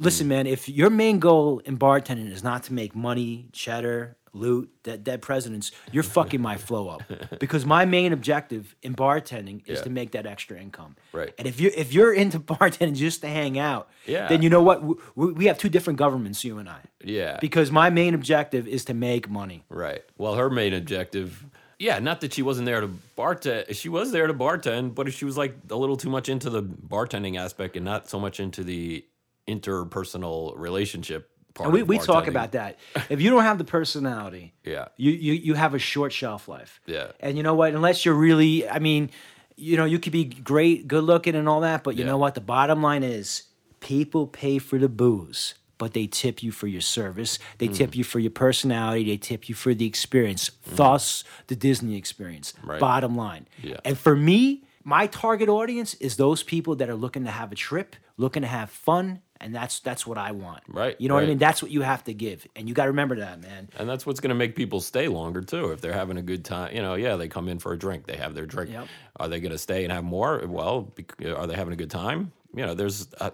Mm. 0.00 0.04
Listen, 0.04 0.28
man, 0.28 0.46
if 0.46 0.68
your 0.68 0.88
main 0.90 1.18
goal 1.18 1.60
in 1.66 1.76
bartending 1.78 2.30
is 2.30 2.42
not 2.44 2.62
to 2.64 2.72
make 2.72 2.94
money, 2.94 3.48
cheddar, 3.52 4.16
loot, 4.34 4.68
dead, 4.82 5.04
dead 5.04 5.22
presidents, 5.22 5.70
you're 5.92 6.02
fucking 6.02 6.40
my 6.40 6.56
flow 6.56 6.88
up. 6.88 7.02
Because 7.38 7.64
my 7.64 7.84
main 7.84 8.12
objective 8.12 8.74
in 8.82 8.94
bartending 8.94 9.62
is 9.66 9.78
Yeah. 9.78 9.84
to 9.84 9.90
make 9.90 10.10
that 10.12 10.26
extra 10.26 10.60
income. 10.60 10.96
Right. 11.12 11.32
And 11.38 11.46
if 11.48 11.60
you 11.60 11.70
if 11.74 11.92
you're 11.92 12.12
into 12.12 12.38
bartending 12.54 12.96
just 12.96 13.20
to 13.22 13.28
hang 13.28 13.58
out, 13.58 13.88
Yeah. 14.06 14.26
then 14.28 14.42
you 14.42 14.50
know 14.50 14.62
what? 14.62 14.82
We, 15.16 15.32
we 15.32 15.44
have 15.46 15.56
two 15.58 15.68
different 15.68 15.98
governments, 15.98 16.44
you 16.44 16.58
and 16.58 16.68
I. 16.68 16.80
Yeah. 17.02 17.38
Because 17.40 17.70
my 17.70 17.90
main 17.90 18.12
objective 18.14 18.66
is 18.68 18.84
to 18.86 18.94
make 18.94 19.30
money. 19.30 19.64
Right. 19.68 20.02
Well, 20.18 20.34
her 20.34 20.50
main 20.50 20.74
objective, 20.74 21.44
yeah, 21.78 21.98
not 22.00 22.20
that 22.22 22.32
she 22.34 22.42
wasn't 22.42 22.66
there 22.66 22.80
to 22.80 22.90
bartend. 23.16 23.74
She 23.76 23.88
was 23.88 24.10
there 24.12 24.26
to 24.26 24.34
bartend, 24.34 24.94
but 24.94 25.12
she 25.12 25.24
was 25.24 25.36
like 25.36 25.56
a 25.70 25.76
little 25.76 25.96
too 25.96 26.10
much 26.10 26.28
into 26.28 26.50
the 26.50 26.62
bartending 26.62 27.38
aspect 27.38 27.76
and 27.76 27.84
not 27.84 28.08
so 28.08 28.18
much 28.18 28.40
into 28.40 28.64
the 28.64 29.04
interpersonal 29.46 30.54
relationship 30.56 31.30
part. 31.54 31.66
And 31.66 31.74
we, 31.74 31.82
we 31.82 31.98
talk 31.98 32.26
about 32.26 32.52
that. 32.52 32.78
If 33.08 33.20
you 33.20 33.30
don't 33.30 33.42
have 33.42 33.58
the 33.58 33.64
personality, 33.64 34.52
Yeah. 34.64 34.88
you, 34.96 35.12
you 35.12 35.32
you 35.34 35.54
have 35.54 35.74
a 35.74 35.78
short 35.78 36.12
shelf 36.12 36.48
life. 36.48 36.80
Yeah. 36.86 37.12
And 37.20 37.36
you 37.36 37.42
know 37.42 37.54
what? 37.54 37.74
Unless 37.74 38.04
you're 38.04 38.14
really, 38.14 38.68
I 38.68 38.78
mean, 38.78 39.10
you 39.56 39.76
know, 39.76 39.84
you 39.84 39.98
could 39.98 40.12
be 40.12 40.24
great, 40.24 40.88
good 40.88 41.04
looking, 41.04 41.34
and 41.34 41.48
all 41.48 41.60
that, 41.60 41.84
but 41.84 41.94
you 41.96 42.00
Yeah. 42.04 42.10
know 42.10 42.18
what? 42.18 42.34
The 42.34 42.40
bottom 42.40 42.82
line 42.82 43.02
is, 43.02 43.44
people 43.80 44.26
pay 44.26 44.58
for 44.58 44.78
the 44.78 44.88
booze, 44.88 45.54
but 45.78 45.92
they 45.92 46.06
tip 46.06 46.42
you 46.42 46.50
for 46.50 46.66
your 46.66 46.80
service. 46.80 47.38
They 47.58 47.68
Mm. 47.68 47.76
tip 47.76 47.96
you 47.96 48.04
for 48.04 48.18
your 48.18 48.30
personality. 48.32 49.04
They 49.04 49.16
tip 49.16 49.48
you 49.48 49.54
for 49.54 49.74
the 49.74 49.86
experience. 49.86 50.50
Thus, 50.66 51.22
the 51.46 51.56
Disney 51.56 51.96
experience. 51.96 52.54
Right. 52.64 52.80
Bottom 52.80 53.14
line. 53.16 53.46
Yeah. 53.62 53.76
And 53.84 53.96
for 53.98 54.16
me, 54.16 54.64
my 54.82 55.06
target 55.06 55.48
audience 55.48 55.94
is 55.94 56.16
those 56.16 56.42
people 56.42 56.74
that 56.76 56.88
are 56.88 56.94
looking 56.94 57.24
to 57.24 57.30
have 57.30 57.52
a 57.52 57.54
trip, 57.54 57.96
looking 58.16 58.42
to 58.42 58.48
have 58.48 58.70
fun, 58.70 59.20
and 59.40 59.54
that's 59.54 59.80
that's 59.80 60.06
what 60.06 60.18
I 60.18 60.32
want. 60.32 60.62
Right, 60.68 60.96
You 60.98 61.08
know 61.08 61.14
what 61.14 61.24
I 61.24 61.26
mean? 61.26 61.38
That's 61.38 61.62
what 61.62 61.70
you 61.70 61.82
have 61.82 62.04
to 62.04 62.14
give, 62.14 62.46
and 62.56 62.68
you 62.68 62.74
got 62.74 62.84
to 62.84 62.90
remember 62.90 63.16
that, 63.16 63.40
man. 63.40 63.68
And 63.78 63.88
that's 63.88 64.06
what's 64.06 64.20
going 64.20 64.30
to 64.30 64.34
make 64.34 64.56
people 64.56 64.80
stay 64.80 65.08
longer 65.08 65.42
too. 65.42 65.70
If 65.72 65.80
they're 65.80 65.92
having 65.92 66.16
a 66.16 66.22
good 66.22 66.44
time, 66.44 66.74
you 66.74 66.82
know, 66.82 66.94
yeah, 66.94 67.16
they 67.16 67.28
come 67.28 67.48
in 67.48 67.58
for 67.58 67.72
a 67.72 67.78
drink, 67.78 68.06
they 68.06 68.16
have 68.16 68.34
their 68.34 68.46
drink. 68.46 68.70
Yep. 68.70 68.88
Are 69.16 69.28
they 69.28 69.40
going 69.40 69.52
to 69.52 69.58
stay 69.58 69.84
and 69.84 69.92
have 69.92 70.04
more? 70.04 70.42
Well, 70.46 70.92
are 71.36 71.46
they 71.46 71.54
having 71.54 71.72
a 71.72 71.76
good 71.76 71.90
time? 71.90 72.32
You 72.54 72.64
know, 72.66 72.74
there's 72.74 73.08
uh, 73.20 73.30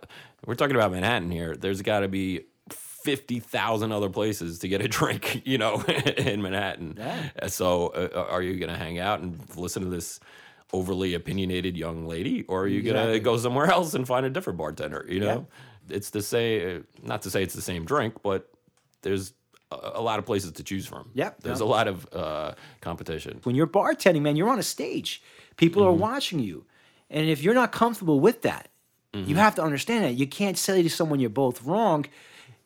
we're 0.47 0.55
talking 0.55 0.77
about 0.77 0.93
Manhattan 0.93 1.31
here. 1.31 1.55
There's 1.57 1.83
got 1.83 2.01
to 2.01 2.09
be 2.09 2.47
fifty 2.71 3.39
thousand 3.39 3.93
other 3.93 4.11
places 4.11 4.59
to 4.61 4.69
get 4.69 4.81
a 4.81 4.89
drink. 4.99 5.43
You 5.45 5.59
know, 5.59 5.83
in 6.17 6.43
Manhattan. 6.43 6.95
Yeah. 6.99 7.47
So, 7.49 7.89
uh, 7.89 8.27
are 8.31 8.43
you 8.43 8.59
going 8.59 8.73
to 8.73 8.79
hang 8.79 8.99
out 8.99 9.21
and 9.21 9.41
listen 9.57 9.83
to 9.83 9.89
this? 9.89 10.21
Overly 10.73 11.15
opinionated 11.15 11.77
young 11.77 12.07
lady, 12.07 12.45
or 12.49 12.63
are 12.63 12.67
you 12.69 12.83
gonna 12.83 13.19
go 13.19 13.37
somewhere 13.37 13.67
else 13.71 13.95
and 13.95 14.07
find 14.07 14.25
a 14.25 14.31
different 14.31 14.57
bartender? 14.59 15.05
You 15.09 15.21
know, 15.21 15.47
it's 15.89 16.11
the 16.11 16.23
same. 16.23 16.87
Not 17.03 17.23
to 17.23 17.31
say 17.31 17.43
it's 17.43 17.55
the 17.55 17.63
same 17.63 17.85
drink, 17.85 18.15
but 18.23 18.49
there's 19.03 19.33
a, 19.73 20.01
lot 20.01 20.19
of 20.19 20.27
places 20.27 20.53
to 20.53 20.63
choose 20.65 20.87
from. 20.87 21.11
Yep. 21.15 21.43
There's 21.43 21.61
Yeah. 21.61 21.67
a 21.67 21.69
lot 21.69 21.89
of 21.89 22.09
uh, 22.13 22.53
competition. 22.81 23.41
When 23.45 23.55
you're 23.57 23.67
bartending, 23.67 24.23
man, 24.23 24.37
you're 24.37 24.49
on 24.51 24.59
a 24.59 24.65
stage. 24.65 25.23
People 25.57 25.83
Mm-hmm. 25.83 25.91
are 25.91 25.95
watching 26.13 26.39
you, 26.41 26.67
and 27.09 27.29
if 27.29 27.43
you're 27.43 27.55
not 27.55 27.73
comfortable 27.73 28.21
with 28.21 28.43
that, 28.43 28.69
Mm-hmm. 29.13 29.29
you 29.29 29.35
have 29.37 29.57
to 29.57 29.63
understand 29.63 30.05
that 30.05 30.13
you 30.13 30.27
can't 30.29 30.57
say 30.57 30.85
to 30.85 30.89
someone 30.89 31.19
you're 31.19 31.31
both 31.31 31.65
wrong. 31.65 32.07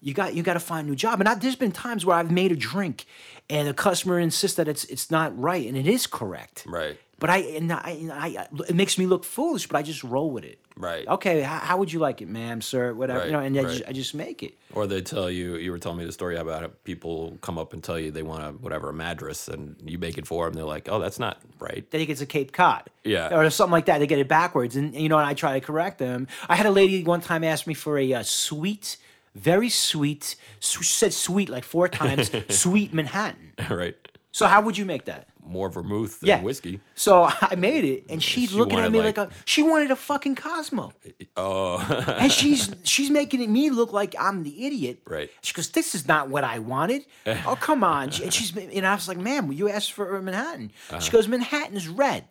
You 0.02 0.12
got 0.12 0.34
you 0.34 0.42
got 0.42 0.52
to 0.54 0.61
find 0.61 0.87
a 0.87 0.90
new 0.90 0.94
job. 0.96 1.18
And 1.20 1.26
I, 1.26 1.34
there's 1.37 1.56
been 1.56 1.73
times 1.73 2.04
where 2.04 2.16
I've 2.18 2.30
made 2.30 2.52
a 2.52 2.56
drink, 2.56 3.06
and 3.49 3.66
the 3.66 3.73
customer 3.73 4.18
insists 4.20 4.58
that 4.58 4.68
it's 4.68 4.84
it's 4.84 5.11
not 5.11 5.32
right, 5.40 5.66
and 5.66 5.75
it 5.75 5.87
is 5.87 6.06
correct. 6.06 6.64
Right. 6.68 6.99
But 7.18 7.30
I 7.30 7.38
and 7.38 7.73
I, 7.73 7.90
and 8.00 8.12
I 8.12 8.49
it 8.68 8.75
makes 8.75 8.99
me 8.99 9.06
look 9.06 9.25
foolish, 9.25 9.66
but 9.68 9.76
I 9.76 9.83
just 9.83 10.02
roll 10.04 10.30
with 10.30 10.44
it. 10.44 10.59
Right. 10.76 11.06
Okay. 11.06 11.40
How, 11.42 11.59
how 11.59 11.76
would 11.78 11.92
you 11.92 12.00
like 12.00 12.21
it, 12.21 12.28
ma'am, 12.28 12.61
sir, 12.61 12.92
whatever, 12.92 13.21
Right, 13.21 13.26
you 13.26 13.33
know? 13.33 13.38
And 13.38 13.56
I, 13.56 13.62
right. 13.62 13.71
just, 13.71 13.88
I 13.88 13.92
just 13.92 14.14
make 14.14 14.42
it. 14.42 14.54
Or 14.73 14.88
they 14.88 15.00
tell 15.02 15.30
you, 15.30 15.54
you 15.54 15.71
were 15.71 15.78
telling 15.78 15.99
me 15.99 16.04
the 16.04 16.11
story 16.11 16.37
about 16.37 16.64
it. 16.64 16.83
People 16.83 17.38
come 17.42 17.59
up 17.59 17.73
and 17.73 17.83
tell 17.85 17.97
you 17.99 18.11
they 18.11 18.25
want 18.25 18.42
a 18.42 18.49
whatever 18.50 18.90
a 18.90 18.92
madras, 18.92 19.49
and 19.49 19.76
you 19.85 19.99
make 19.99 20.18
it 20.18 20.26
for 20.26 20.44
them. 20.47 20.54
They're 20.54 20.64
like, 20.64 20.88
"Oh, 20.90 20.99
that's 20.99 21.21
not 21.21 21.40
right." 21.61 21.88
They 21.90 21.99
think 21.99 22.11
it's 22.11 22.21
a 22.21 22.26
Cape 22.26 22.52
Cod. 22.52 22.90
Yeah. 23.04 23.33
Or 23.37 23.49
something 23.50 23.71
like 23.73 23.87
that. 23.87 23.99
They 23.99 24.09
get 24.09 24.18
it 24.18 24.28
backwards. 24.28 24.75
And, 24.75 24.94
you 24.94 25.09
know, 25.09 25.18
and 25.18 25.26
I 25.26 25.35
try 25.35 25.52
to 25.59 25.64
correct 25.64 25.99
them. 25.99 26.26
I 26.49 26.56
had 26.56 26.66
a 26.66 26.71
lady 26.73 27.04
one 27.04 27.21
time 27.21 27.44
ask 27.44 27.66
me 27.68 27.75
for 27.75 27.97
a 27.97 28.12
uh, 28.12 28.23
sweet, 28.25 28.97
very 29.37 29.68
sweet, 29.68 30.35
she 30.59 30.83
said 30.83 31.12
sweet 31.12 31.49
like 31.49 31.64
four 31.64 31.87
times, 32.00 32.33
sweet 32.49 32.92
Manhattan. 32.92 33.52
right. 33.71 33.97
So 34.33 34.47
how 34.49 34.62
would 34.62 34.76
you 34.76 34.85
make 34.85 35.04
that? 35.04 35.28
More 35.46 35.68
vermouth 35.68 36.20
than 36.20 36.28
Yeah. 36.28 36.40
whiskey. 36.42 36.80
So 36.94 37.24
I 37.40 37.54
made 37.56 37.84
it, 37.84 38.06
and 38.08 38.22
she's 38.22 38.50
She 38.50 38.56
looking 38.56 38.78
at 38.78 38.90
me 38.90 39.00
like- 39.00 39.16
like, 39.18 39.28
a 39.30 39.34
she 39.44 39.62
wanted 39.62 39.90
a 39.90 39.96
fucking 39.96 40.34
Cosmo, 40.36 40.92
Oh, 41.36 41.78
and 42.18 42.32
she's 42.32 42.74
she's 42.84 43.10
making 43.10 43.52
me 43.52 43.70
look 43.70 43.92
like 43.92 44.14
I'm 44.18 44.42
the 44.42 44.66
idiot. 44.66 45.00
Right. 45.06 45.30
She 45.42 45.52
goes, 45.52 45.68
"This 45.70 45.94
is 45.94 46.08
not 46.08 46.28
what 46.30 46.44
I 46.44 46.58
wanted." 46.60 47.04
oh 47.26 47.56
come 47.60 47.84
on! 47.84 48.04
And 48.22 48.32
she's 48.32 48.56
and 48.56 48.86
I 48.86 48.94
was 48.94 49.06
like, 49.08 49.18
"Ma'am, 49.18 49.52
you 49.52 49.68
asked 49.68 49.92
for 49.92 50.16
a 50.16 50.22
Manhattan." 50.22 50.72
Uh-huh. 50.90 51.00
She 51.00 51.10
goes, 51.10 51.28
"Manhattan's 51.28 51.88
red." 51.88 52.24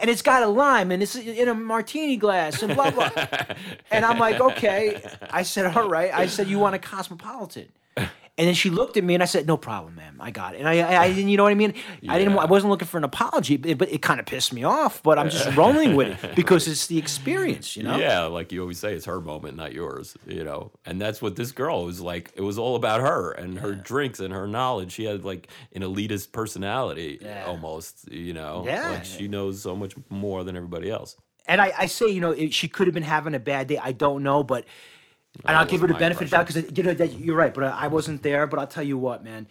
and 0.00 0.08
it's 0.08 0.22
got 0.22 0.42
a 0.42 0.46
lime 0.46 0.90
and 0.92 1.02
it's 1.02 1.16
in 1.16 1.48
a 1.48 1.54
martini 1.54 2.16
glass 2.16 2.62
and 2.62 2.74
blah 2.74 2.90
blah. 2.90 3.10
and 3.90 4.04
I'm 4.04 4.18
like, 4.18 4.40
okay. 4.40 5.02
I 5.30 5.42
said, 5.42 5.76
all 5.76 5.88
right. 5.88 6.12
I 6.14 6.26
said, 6.26 6.46
you 6.48 6.58
want 6.60 6.76
a 6.76 6.78
cosmopolitan? 6.78 7.68
And 8.40 8.46
then 8.46 8.54
she 8.54 8.70
looked 8.70 8.96
at 8.96 9.04
me 9.04 9.12
and 9.12 9.22
I 9.22 9.26
said, 9.26 9.46
"No 9.46 9.58
problem, 9.58 9.96
ma'am. 9.96 10.16
I 10.18 10.30
got 10.30 10.54
it." 10.54 10.60
And 10.60 10.66
I, 10.68 10.78
I, 10.78 11.02
I 11.02 11.08
didn't, 11.12 11.28
you 11.28 11.36
know 11.36 11.42
what 11.42 11.50
I 11.52 11.54
mean? 11.56 11.74
I 12.08 12.16
didn't. 12.18 12.38
I 12.38 12.46
wasn't 12.46 12.70
looking 12.70 12.88
for 12.88 12.96
an 12.96 13.04
apology, 13.04 13.58
but, 13.58 13.76
but 13.76 13.92
it 13.92 14.00
kind 14.00 14.18
of 14.18 14.24
pissed 14.24 14.54
me 14.54 14.64
off. 14.64 15.02
But 15.02 15.18
I'm 15.18 15.28
just 15.28 15.54
rolling 15.54 15.94
with 15.94 16.24
it 16.24 16.34
because 16.36 16.66
it's 16.66 16.86
the 16.86 16.96
experience, 16.96 17.76
you 17.76 17.82
know. 17.82 17.98
yeah. 17.98 18.22
Like 18.22 18.50
you 18.50 18.62
always 18.62 18.78
say, 18.78 18.94
it's 18.94 19.04
her 19.04 19.20
moment, 19.20 19.58
not 19.58 19.74
yours. 19.74 20.16
You 20.26 20.42
know, 20.44 20.72
and 20.86 20.98
that's 20.98 21.20
what 21.20 21.36
this 21.36 21.52
girl 21.52 21.84
was 21.84 22.00
like. 22.00 22.32
It 22.34 22.40
was 22.40 22.56
all 22.58 22.76
about 22.76 23.02
her 23.02 23.32
and 23.32 23.58
her 23.58 23.74
drinks 23.74 24.20
and 24.20 24.32
her 24.32 24.46
knowledge. 24.46 24.92
She 24.92 25.04
had 25.04 25.22
like 25.22 25.48
an 25.74 25.82
elitist 25.82 26.32
personality, 26.32 27.18
Yeah. 27.20 27.44
almost. 27.46 28.10
You 28.10 28.32
know, 28.32 28.64
Yeah. 28.66 28.88
like 28.92 29.04
she 29.04 29.28
knows 29.28 29.60
so 29.60 29.76
much 29.76 29.92
more 30.08 30.44
than 30.44 30.56
everybody 30.56 30.90
else. 30.90 31.14
And 31.44 31.60
I, 31.60 31.74
I 31.78 31.86
say, 31.86 32.08
you 32.08 32.20
know, 32.22 32.30
it, 32.30 32.54
she 32.54 32.68
could 32.68 32.86
have 32.86 32.94
been 32.94 33.02
having 33.02 33.34
a 33.34 33.38
bad 33.40 33.66
day. 33.66 33.76
I 33.76 33.92
don't 33.92 34.22
know, 34.22 34.42
but 34.42 34.64
and 35.44 35.56
I'll 35.56 35.66
give 35.66 35.80
her 35.80 35.86
the 35.86 35.94
benefit 35.94 36.24
of 36.24 36.30
the 36.30 36.36
doubt 36.36 36.46
because 36.46 36.76
you 36.76 36.82
know 36.82 36.94
that 36.94 37.18
you're 37.18 37.36
right. 37.36 37.54
But 37.54 37.64
I 37.64 37.86
wasn't 37.88 38.22
there. 38.22 38.46
But 38.46 38.58
I'll 38.58 38.66
tell 38.66 38.82
you 38.82 38.98
what, 38.98 39.24
man. 39.24 39.46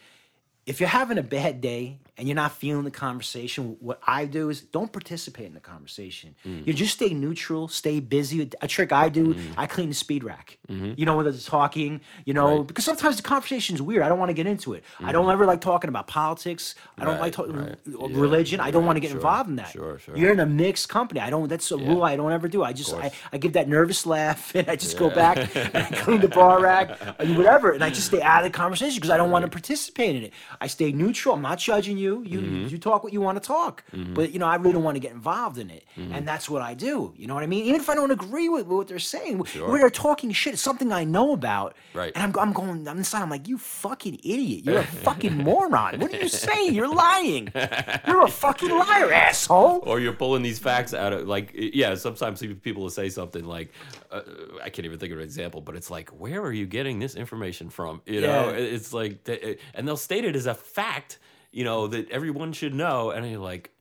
If 0.66 0.80
you're 0.80 0.90
having 0.90 1.18
a 1.18 1.24
bad 1.24 1.62
day 1.62 2.00
and 2.20 2.28
you're 2.28 2.36
not 2.36 2.52
feeling 2.52 2.84
the 2.84 2.92
conversation, 2.92 3.78
what 3.80 4.00
I 4.06 4.26
do 4.26 4.50
is 4.50 4.62
don't 4.62 4.92
participate 4.92 5.48
in 5.48 5.54
the 5.56 5.60
conversation. 5.62 6.36
Mm. 6.46 6.68
You 6.68 6.74
just 6.74 6.94
stay 6.94 7.14
neutral, 7.14 7.68
stay 7.70 8.00
busy. 8.02 8.48
A 8.62 8.68
trick 8.68 8.92
I 8.92 9.10
do, 9.10 9.36
I 9.58 9.66
clean 9.66 9.90
the 9.90 9.96
speed 9.96 10.24
rack. 10.24 10.58
You 10.68 11.06
know, 11.06 11.18
whether 11.18 11.30
it's 11.32 11.46
talking, 11.46 12.02
you 12.26 12.34
know, 12.34 12.40
Mm-hmm. 12.50 12.58
Right. 12.58 12.68
because 12.68 12.86
sometimes 12.86 13.16
the 13.18 13.24
conversation 13.24 13.76
is 13.76 13.82
weird. 13.82 14.04
I 14.04 14.10
don't 14.10 14.20
want 14.20 14.30
to 14.30 14.34
get 14.34 14.46
into 14.48 14.74
it. 14.74 14.84
I 15.00 15.12
don't 15.12 15.30
ever 15.32 15.46
like 15.46 15.62
talking 15.62 15.88
about 15.90 16.08
politics. 16.08 16.76
I 16.98 17.06
don't 17.06 17.14
like 17.20 17.22
Right, 17.22 17.34
talking 17.34 17.56
right. 17.56 17.76
Yeah, 17.86 18.08
religion. 18.20 18.60
I 18.60 18.72
don't 18.72 18.86
want 18.86 18.96
to 18.98 19.00
get 19.02 19.10
sure, 19.12 19.18
involved 19.18 19.50
in 19.50 19.56
that. 19.58 19.70
sure, 19.72 20.00
sure. 20.00 20.16
You're 20.18 20.32
in 20.32 20.40
a 20.40 20.46
mixed 20.46 20.88
company. 20.90 21.20
I 21.22 21.30
don't. 21.30 21.48
That's 21.48 21.70
a 21.72 21.78
rule 21.78 22.04
I 22.04 22.16
don't 22.16 22.32
ever 22.32 22.48
do. 22.48 22.64
I 22.64 22.74
just 22.74 22.94
I, 22.94 23.12
I 23.34 23.38
give 23.38 23.54
that 23.54 23.68
nervous 23.68 24.06
laugh 24.06 24.54
and 24.60 24.70
I 24.70 24.76
just 24.76 24.98
go 24.98 25.10
back 25.10 25.38
and 25.56 25.76
I 25.76 25.84
clean 26.04 26.22
the 26.22 26.28
bar 26.28 26.60
rack 26.62 26.88
and 27.20 27.38
whatever, 27.38 27.72
and 27.72 27.84
I 27.84 27.90
just 27.90 28.08
stay 28.08 28.22
out 28.22 28.44
of 28.46 28.52
the 28.52 28.58
conversation 28.58 28.96
because 28.96 29.10
I 29.12 29.18
don't 29.18 29.32
want 29.32 29.44
to 29.46 29.50
participate 29.60 30.16
in 30.16 30.24
it. 30.24 30.34
I 30.62 30.68
stay 30.68 30.92
neutral. 30.92 31.36
I'm 31.36 31.42
not 31.42 31.60
judging 31.60 31.98
you. 31.98 32.09
You 32.26 32.40
Mm-hmm. 32.40 32.68
you 32.74 32.78
talk 32.78 33.04
what 33.04 33.14
you 33.14 33.22
want 33.22 33.42
to 33.42 33.46
talk, 33.48 33.84
but 34.18 34.32
you 34.34 34.40
know 34.40 34.46
I 34.54 34.56
really 34.56 34.74
don't 34.74 34.84
want 34.90 34.96
to 34.96 35.00
get 35.08 35.12
involved 35.12 35.58
in 35.64 35.70
it, 35.70 35.84
Mm-hmm. 35.98 36.14
and 36.16 36.28
that's 36.28 36.48
what 36.50 36.62
I 36.62 36.74
do. 36.74 37.14
You 37.20 37.28
know 37.28 37.36
what 37.36 37.44
I 37.44 37.48
mean? 37.48 37.66
Even 37.66 37.82
if 37.82 37.90
I 37.90 37.96
don't 37.96 38.12
agree 38.20 38.50
with 38.50 38.66
what 38.68 38.88
they're 38.88 39.00
saying, 39.16 39.34
when 39.40 39.80
they're 39.82 39.90
talking 40.08 40.32
shit, 40.32 40.54
it's 40.54 40.62
something 40.62 40.92
I 40.92 41.04
know 41.04 41.34
about, 41.34 41.76
Right. 41.94 42.12
And 42.16 42.24
I'm 42.24 42.32
I'm 42.44 42.54
going 42.54 42.88
I'm 42.88 42.98
inside. 42.98 43.22
I'm 43.22 43.30
like, 43.30 43.48
you 43.48 43.58
fucking 43.58 44.16
idiot. 44.24 44.66
You're 44.66 44.80
a 44.80 44.84
fucking 45.08 45.36
moron. 45.38 46.00
What 46.00 46.14
are 46.14 46.18
you 46.18 46.28
saying? 46.30 46.74
You're 46.74 46.94
lying. 47.08 47.52
You're 48.08 48.24
a 48.24 48.28
fucking 48.46 48.70
liar, 48.70 49.12
asshole. 49.12 49.84
or 49.86 50.00
you're 50.00 50.14
pulling 50.14 50.42
these 50.44 50.60
facts 50.60 50.94
out 50.94 51.14
of 51.14 51.28
like 51.28 51.52
yeah 51.54 51.96
sometimes 51.96 52.42
people 52.62 52.82
will 52.84 52.90
say 53.02 53.10
something 53.10 53.44
like 53.46 53.72
uh, 54.12 54.22
i 54.64 54.70
can't 54.70 54.86
even 54.86 54.98
think 55.00 55.12
of 55.12 55.18
an 55.20 55.24
example 55.24 55.62
but 55.62 55.76
it's 55.76 55.90
like 55.92 56.10
where 56.10 56.42
are 56.42 56.52
you 56.52 56.66
getting 56.66 57.00
this 57.00 57.16
information 57.16 57.70
from 57.70 58.02
you 58.06 58.22
know 58.22 58.50
Yeah. 58.52 58.58
It's 58.76 58.94
like 58.94 59.14
and 59.76 59.88
they'll 59.88 59.98
state 60.10 60.26
it 60.26 60.36
as 60.36 60.46
a 60.46 60.54
fact 60.56 61.20
you 61.52 61.64
know 61.64 61.88
that 61.88 62.10
everyone 62.12 62.54
should 62.54 62.74
know 62.74 63.12
and 63.12 63.30
you're 63.30 63.40
like 63.40 63.72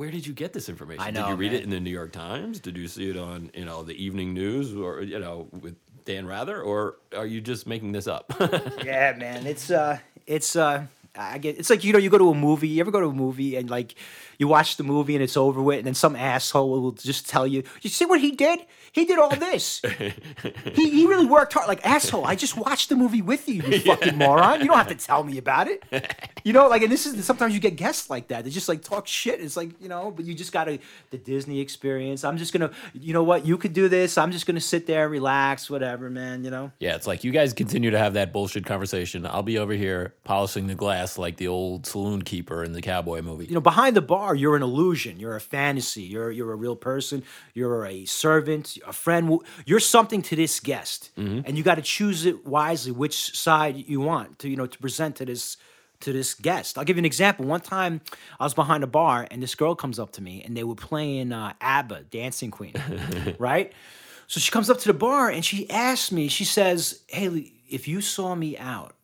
where 0.00 0.10
did 0.10 0.26
you 0.26 0.32
get 0.32 0.52
this 0.52 0.68
information? 0.68 1.02
I 1.02 1.10
did 1.10 1.26
you 1.26 1.34
read 1.34 1.52
man. 1.52 1.60
it 1.60 1.64
in 1.64 1.70
the 1.70 1.80
New 1.80 1.90
York 1.90 2.12
Times? 2.12 2.60
Did 2.60 2.76
you 2.76 2.88
see 2.88 3.10
it 3.10 3.16
on, 3.16 3.50
you 3.54 3.64
know, 3.64 3.82
the 3.82 4.02
evening 4.02 4.34
news 4.34 4.74
or, 4.74 5.02
you 5.02 5.18
know, 5.18 5.48
with 5.52 5.76
Dan 6.04 6.26
Rather? 6.26 6.62
Or 6.62 6.96
are 7.16 7.26
you 7.26 7.40
just 7.40 7.66
making 7.66 7.92
this 7.92 8.06
up? 8.06 8.32
Yeah, 8.84 9.14
man. 9.18 9.46
It's 9.46 9.70
uh 9.70 9.98
it's 10.26 10.56
uh 10.56 10.86
I 11.16 11.38
get 11.38 11.58
it's 11.58 11.70
like 11.70 11.82
you 11.82 11.92
know 11.92 11.98
you 11.98 12.08
go 12.08 12.18
to 12.18 12.30
a 12.30 12.34
movie. 12.34 12.68
You 12.68 12.80
ever 12.80 12.90
go 12.90 13.00
to 13.00 13.08
a 13.08 13.12
movie 13.12 13.56
and 13.56 13.68
like 13.68 13.94
you 14.38 14.48
watch 14.48 14.76
the 14.76 14.84
movie 14.84 15.14
and 15.14 15.22
it's 15.22 15.36
over 15.36 15.60
with, 15.60 15.78
and 15.78 15.86
then 15.86 15.94
some 15.94 16.14
asshole 16.14 16.80
will 16.80 16.92
just 16.92 17.28
tell 17.28 17.46
you, 17.46 17.64
"You 17.82 17.90
see 17.90 18.04
what 18.06 18.20
he 18.20 18.30
did? 18.30 18.60
He 18.92 19.04
did 19.04 19.18
all 19.18 19.34
this. 19.34 19.82
he 20.72 20.90
he 20.90 21.06
really 21.06 21.26
worked 21.26 21.52
hard." 21.52 21.68
Like 21.68 21.84
asshole, 21.84 22.24
I 22.24 22.36
just 22.36 22.56
watched 22.56 22.90
the 22.90 22.96
movie 22.96 23.22
with 23.22 23.48
you, 23.48 23.62
you 23.62 23.80
fucking 23.84 24.16
moron. 24.16 24.60
You 24.60 24.66
don't 24.66 24.76
have 24.76 24.88
to 24.88 24.94
tell 24.94 25.24
me 25.24 25.36
about 25.38 25.66
it. 25.68 25.82
You 26.44 26.52
know, 26.52 26.68
like 26.68 26.82
and 26.82 26.92
this 26.92 27.06
is 27.06 27.24
sometimes 27.24 27.54
you 27.54 27.60
get 27.60 27.76
guests 27.76 28.08
like 28.08 28.28
that. 28.28 28.44
They 28.44 28.50
just 28.50 28.68
like 28.68 28.82
talk 28.82 29.08
shit. 29.08 29.40
It's 29.40 29.56
like 29.56 29.70
you 29.80 29.88
know, 29.88 30.12
but 30.12 30.24
you 30.24 30.34
just 30.34 30.52
got 30.52 30.64
to 30.64 30.78
the 31.10 31.18
Disney 31.18 31.60
experience. 31.60 32.22
I'm 32.22 32.38
just 32.38 32.52
gonna, 32.52 32.70
you 32.94 33.12
know 33.12 33.24
what? 33.24 33.44
You 33.44 33.58
could 33.58 33.72
do 33.72 33.88
this. 33.88 34.16
I'm 34.16 34.30
just 34.30 34.46
gonna 34.46 34.60
sit 34.60 34.86
there, 34.86 35.08
relax, 35.08 35.68
whatever, 35.68 36.08
man. 36.08 36.44
You 36.44 36.50
know. 36.50 36.72
yeah, 36.78 36.94
it's 36.94 37.08
like 37.08 37.24
you 37.24 37.32
guys 37.32 37.52
continue 37.52 37.90
to 37.90 37.98
have 37.98 38.14
that 38.14 38.32
bullshit 38.32 38.64
conversation. 38.64 39.26
I'll 39.26 39.42
be 39.42 39.58
over 39.58 39.72
here 39.72 40.14
polishing 40.24 40.68
the 40.68 40.74
glass 40.74 40.99
like 41.18 41.36
the 41.36 41.48
old 41.48 41.86
saloon 41.86 42.22
keeper 42.22 42.62
in 42.64 42.72
the 42.72 42.80
cowboy 42.82 43.22
movie. 43.22 43.46
you 43.46 43.54
know 43.54 43.60
behind 43.60 43.96
the 43.96 44.02
bar 44.02 44.34
you're 44.34 44.56
an 44.56 44.62
illusion. 44.62 45.18
You're 45.20 45.36
a 45.36 45.40
fantasy. 45.40 46.02
You're 46.02 46.30
you're 46.30 46.52
a 46.52 46.56
real 46.56 46.76
person. 46.76 47.22
You're 47.54 47.86
a 47.86 48.04
servant 48.06 48.78
a 48.86 48.92
friend. 48.92 49.40
You're 49.66 49.80
something 49.80 50.22
to 50.22 50.36
this 50.36 50.60
guest. 50.60 51.10
And 51.16 51.56
you 51.58 51.62
got 51.64 51.76
to 51.76 51.82
choose 51.82 52.26
it 52.26 52.46
wisely 52.46 52.92
which 52.92 53.36
side 53.36 53.76
you 53.88 54.00
want 54.00 54.38
to 54.40 54.48
you 54.48 54.56
know 54.56 54.66
to 54.66 54.78
present 54.78 55.16
to 55.16 55.24
this 55.24 55.56
to 56.00 56.12
this 56.12 56.32
guest. 56.34 56.78
I'll 56.78 56.84
give 56.84 56.96
you 56.96 57.00
an 57.00 57.04
example. 57.04 57.44
One 57.44 57.60
time 57.60 58.00
i 58.38 58.44
was 58.44 58.54
behind 58.54 58.82
a 58.84 58.86
bar 58.86 59.26
and 59.30 59.42
this 59.42 59.54
girl 59.54 59.74
comes 59.74 59.98
up 59.98 60.12
to 60.12 60.22
me 60.22 60.42
and 60.44 60.56
they 60.56 60.64
were 60.64 60.74
playing 60.74 61.32
uh, 61.32 61.52
ABBA 61.60 62.04
dancing 62.10 62.50
queen 62.50 62.74
right? 63.38 63.72
So 64.26 64.40
she 64.40 64.50
comes 64.50 64.70
up 64.70 64.78
to 64.78 64.86
the 64.88 64.94
bar 64.94 65.28
and 65.28 65.44
she 65.44 65.68
asks 65.68 66.10
me 66.10 66.28
she 66.28 66.44
says 66.44 67.02
haley 67.08 67.52
if 67.68 67.86
you 67.86 68.00
saw 68.00 68.34
me 68.34 68.56
out 68.56 68.94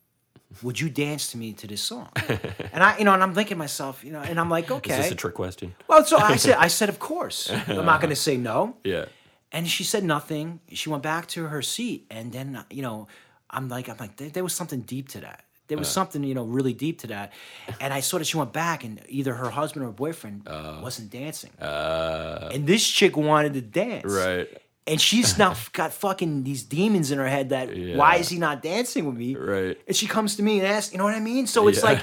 would 0.62 0.78
you 0.80 0.88
dance 0.88 1.30
to 1.32 1.38
me 1.38 1.52
to 1.54 1.66
this 1.66 1.82
song? 1.82 2.08
And 2.72 2.82
I, 2.84 2.98
you 2.98 3.04
know, 3.04 3.14
and 3.14 3.22
I'm 3.22 3.34
thinking 3.34 3.54
to 3.56 3.58
myself, 3.58 4.04
you 4.04 4.12
know, 4.12 4.20
and 4.20 4.38
I'm 4.38 4.50
like, 4.50 4.66
Is 4.66 4.70
okay. 4.78 4.96
this 4.96 5.10
a 5.10 5.14
trick 5.14 5.34
question? 5.34 5.74
Well, 5.88 6.04
so 6.04 6.18
I 6.18 6.36
said, 6.36 6.56
I 6.58 6.68
said, 6.78 6.88
of 6.88 6.98
course. 6.98 7.50
I'm 7.68 7.84
not 7.86 8.00
going 8.00 8.10
to 8.10 8.16
say 8.16 8.36
no. 8.36 8.76
Yeah. 8.84 9.06
And 9.52 9.66
she 9.68 9.84
said 9.84 10.04
nothing. 10.04 10.60
She 10.72 10.88
went 10.90 11.02
back 11.02 11.26
to 11.28 11.46
her 11.46 11.62
seat, 11.62 12.06
and 12.10 12.32
then 12.32 12.64
you 12.70 12.82
know, 12.82 13.06
I'm 13.50 13.68
like, 13.68 13.88
I'm 13.88 13.96
like, 13.98 14.16
there, 14.16 14.28
there 14.28 14.42
was 14.44 14.52
something 14.54 14.80
deep 14.82 15.08
to 15.10 15.20
that. 15.20 15.44
There 15.68 15.78
Uh. 15.78 15.80
was 15.80 15.88
something, 15.88 16.22
you 16.24 16.34
know, 16.34 16.44
really 16.44 16.74
deep 16.74 16.98
to 17.00 17.06
that. 17.08 17.32
And 17.80 17.94
I 17.94 18.00
saw 18.00 18.18
that 18.18 18.26
she 18.26 18.36
went 18.36 18.52
back, 18.52 18.84
and 18.84 19.00
either 19.08 19.32
her 19.34 19.50
husband 19.50 19.84
or 19.86 19.92
boyfriend 19.92 20.46
wasn't 20.82 21.10
dancing, 21.10 21.50
Uh, 21.60 22.50
and 22.52 22.66
this 22.66 22.86
chick 22.86 23.16
wanted 23.16 23.54
to 23.54 23.62
dance. 23.62 24.04
right. 24.12 24.48
And 24.86 25.00
she's 25.00 25.36
now 25.36 25.54
got 25.72 25.92
fucking 25.92 26.44
these 26.44 26.62
demons 26.62 27.10
in 27.10 27.18
her 27.18 27.26
head 27.28 27.48
that 27.50 27.68
why 27.96 28.16
is 28.16 28.28
he 28.28 28.38
not 28.38 28.62
dancing 28.62 29.04
with 29.06 29.16
me? 29.16 29.34
Right. 29.34 29.76
And 29.86 29.96
she 29.96 30.06
comes 30.06 30.36
to 30.36 30.42
me 30.42 30.58
and 30.58 30.66
asks, 30.68 30.92
you 30.92 30.98
know 30.98 31.04
what 31.04 31.14
I 31.14 31.20
mean? 31.20 31.46
So 31.46 31.66
it's 31.68 31.78
Yeah. 31.78 31.84
like 31.90 32.02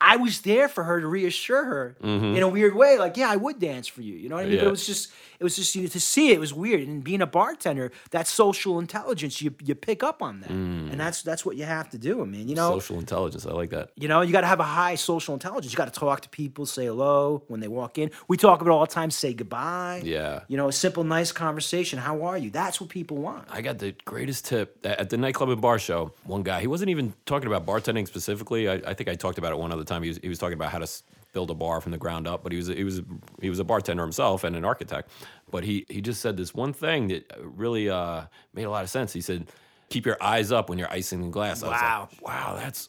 I 0.00 0.16
was 0.16 0.42
there 0.42 0.68
for 0.68 0.84
her 0.84 1.00
to 1.00 1.06
reassure 1.06 1.64
her 1.64 1.96
in 2.02 2.42
a 2.42 2.48
weird 2.48 2.74
way, 2.74 2.98
like, 2.98 3.16
yeah, 3.16 3.30
I 3.30 3.36
would 3.36 3.58
dance 3.58 3.86
for 3.88 4.02
you. 4.02 4.14
You 4.14 4.28
know 4.28 4.36
what 4.36 4.44
I 4.44 4.48
mean? 4.48 4.56
But 4.58 4.66
Mm-hmm. 4.66 4.68
It 4.68 4.70
was 4.70 4.86
just 4.86 5.12
it 5.38 5.44
was 5.44 5.54
just 5.56 5.74
you 5.74 5.82
know, 5.82 5.88
to 5.88 6.00
see 6.00 6.30
it, 6.30 6.34
it 6.36 6.40
was 6.40 6.54
weird. 6.54 6.80
And 6.88 7.04
being 7.04 7.20
a 7.22 7.26
bartender, 7.26 7.92
that 8.10 8.26
social 8.26 8.78
intelligence, 8.78 9.40
you 9.42 9.54
you 9.64 9.74
pick 9.74 10.02
up 10.02 10.22
on 10.22 10.40
that. 10.40 10.50
And 10.50 10.98
that's 11.00 11.22
that's 11.22 11.44
what 11.46 11.56
you 11.56 11.64
have 11.64 11.88
to 11.90 11.98
do. 11.98 12.20
I 12.22 12.24
mean, 12.24 12.48
you 12.48 12.54
know, 12.54 12.72
Social 12.78 12.98
intelligence. 12.98 13.46
I 13.46 13.52
like 13.52 13.70
that. 13.70 13.90
you 13.96 14.08
know, 14.08 14.20
you 14.22 14.32
got 14.32 14.42
to 14.42 14.46
have 14.46 14.60
a 14.60 14.64
high 14.64 14.94
social 14.96 15.34
intelligence. 15.34 15.72
You 15.72 15.76
got 15.78 15.92
to 15.92 15.98
talk 15.98 16.20
to 16.22 16.28
people, 16.28 16.66
say 16.66 16.86
hello 16.86 17.42
when 17.48 17.60
they 17.60 17.68
walk 17.68 17.96
in. 17.98 18.10
We 18.28 18.36
talk 18.36 18.60
about 18.60 18.70
it 18.70 18.74
all 18.74 18.86
the 18.86 18.92
time. 18.92 19.10
Say 19.10 19.32
goodbye. 19.34 20.02
Yeah. 20.04 20.40
You 20.48 20.56
know, 20.56 20.68
a 20.68 20.72
simple, 20.72 21.04
nice 21.04 21.32
conversation. 21.32 21.98
How 21.98 22.22
are 22.24 22.36
you? 22.38 22.50
That's 22.50 22.80
what 22.80 22.90
people 22.90 23.16
want. 23.18 23.46
I 23.50 23.60
got 23.62 23.78
the 23.78 23.94
greatest 24.04 24.44
tip 24.46 24.78
at 24.84 25.00
at 25.00 25.10
the 25.10 25.16
nightclub 25.16 25.48
and 25.50 25.60
bar 25.60 25.78
show. 25.78 26.12
One 26.24 26.42
guy, 26.42 26.60
he 26.60 26.66
wasn't 26.66 26.90
even 26.90 27.14
talking 27.26 27.46
about 27.46 27.64
bartending 27.66 28.06
specifically. 28.06 28.68
I, 28.68 28.74
I 28.74 28.94
think 28.94 29.08
I 29.08 29.14
talked 29.14 29.38
about 29.38 29.52
it 29.52 29.58
one 29.58 29.72
other 29.72 29.84
time. 29.86 30.02
He 30.02 30.08
was, 30.08 30.18
he 30.22 30.28
was 30.28 30.38
talking 30.38 30.54
about 30.54 30.70
how 30.72 30.78
to 30.78 30.88
build 31.32 31.50
a 31.50 31.54
bar 31.54 31.80
from 31.80 31.92
the 31.92 31.98
ground 31.98 32.26
up, 32.26 32.42
but 32.42 32.52
he 32.52 32.56
was 32.58 32.68
he 32.68 32.84
was 32.84 33.02
he 33.40 33.50
was 33.50 33.58
a 33.58 33.64
bartender 33.64 34.02
himself 34.02 34.44
and 34.44 34.56
an 34.56 34.64
architect. 34.64 35.10
But 35.50 35.64
he 35.64 35.86
he 35.88 36.00
just 36.00 36.20
said 36.20 36.36
this 36.36 36.54
one 36.54 36.72
thing 36.72 37.08
that 37.08 37.30
really 37.40 37.88
uh, 37.90 38.22
made 38.54 38.64
a 38.64 38.70
lot 38.70 38.84
of 38.84 38.90
sense. 38.90 39.12
He 39.12 39.20
said, 39.20 39.46
keep 39.88 40.06
your 40.06 40.16
eyes 40.22 40.50
up 40.52 40.68
when 40.68 40.78
you're 40.78 40.90
icing 40.90 41.20
the 41.22 41.28
glass. 41.28 41.62
I 41.62 41.68
was 41.68 41.80
Wow. 41.80 42.08
like, 42.10 42.22
wow, 42.26 42.56
that's 42.56 42.88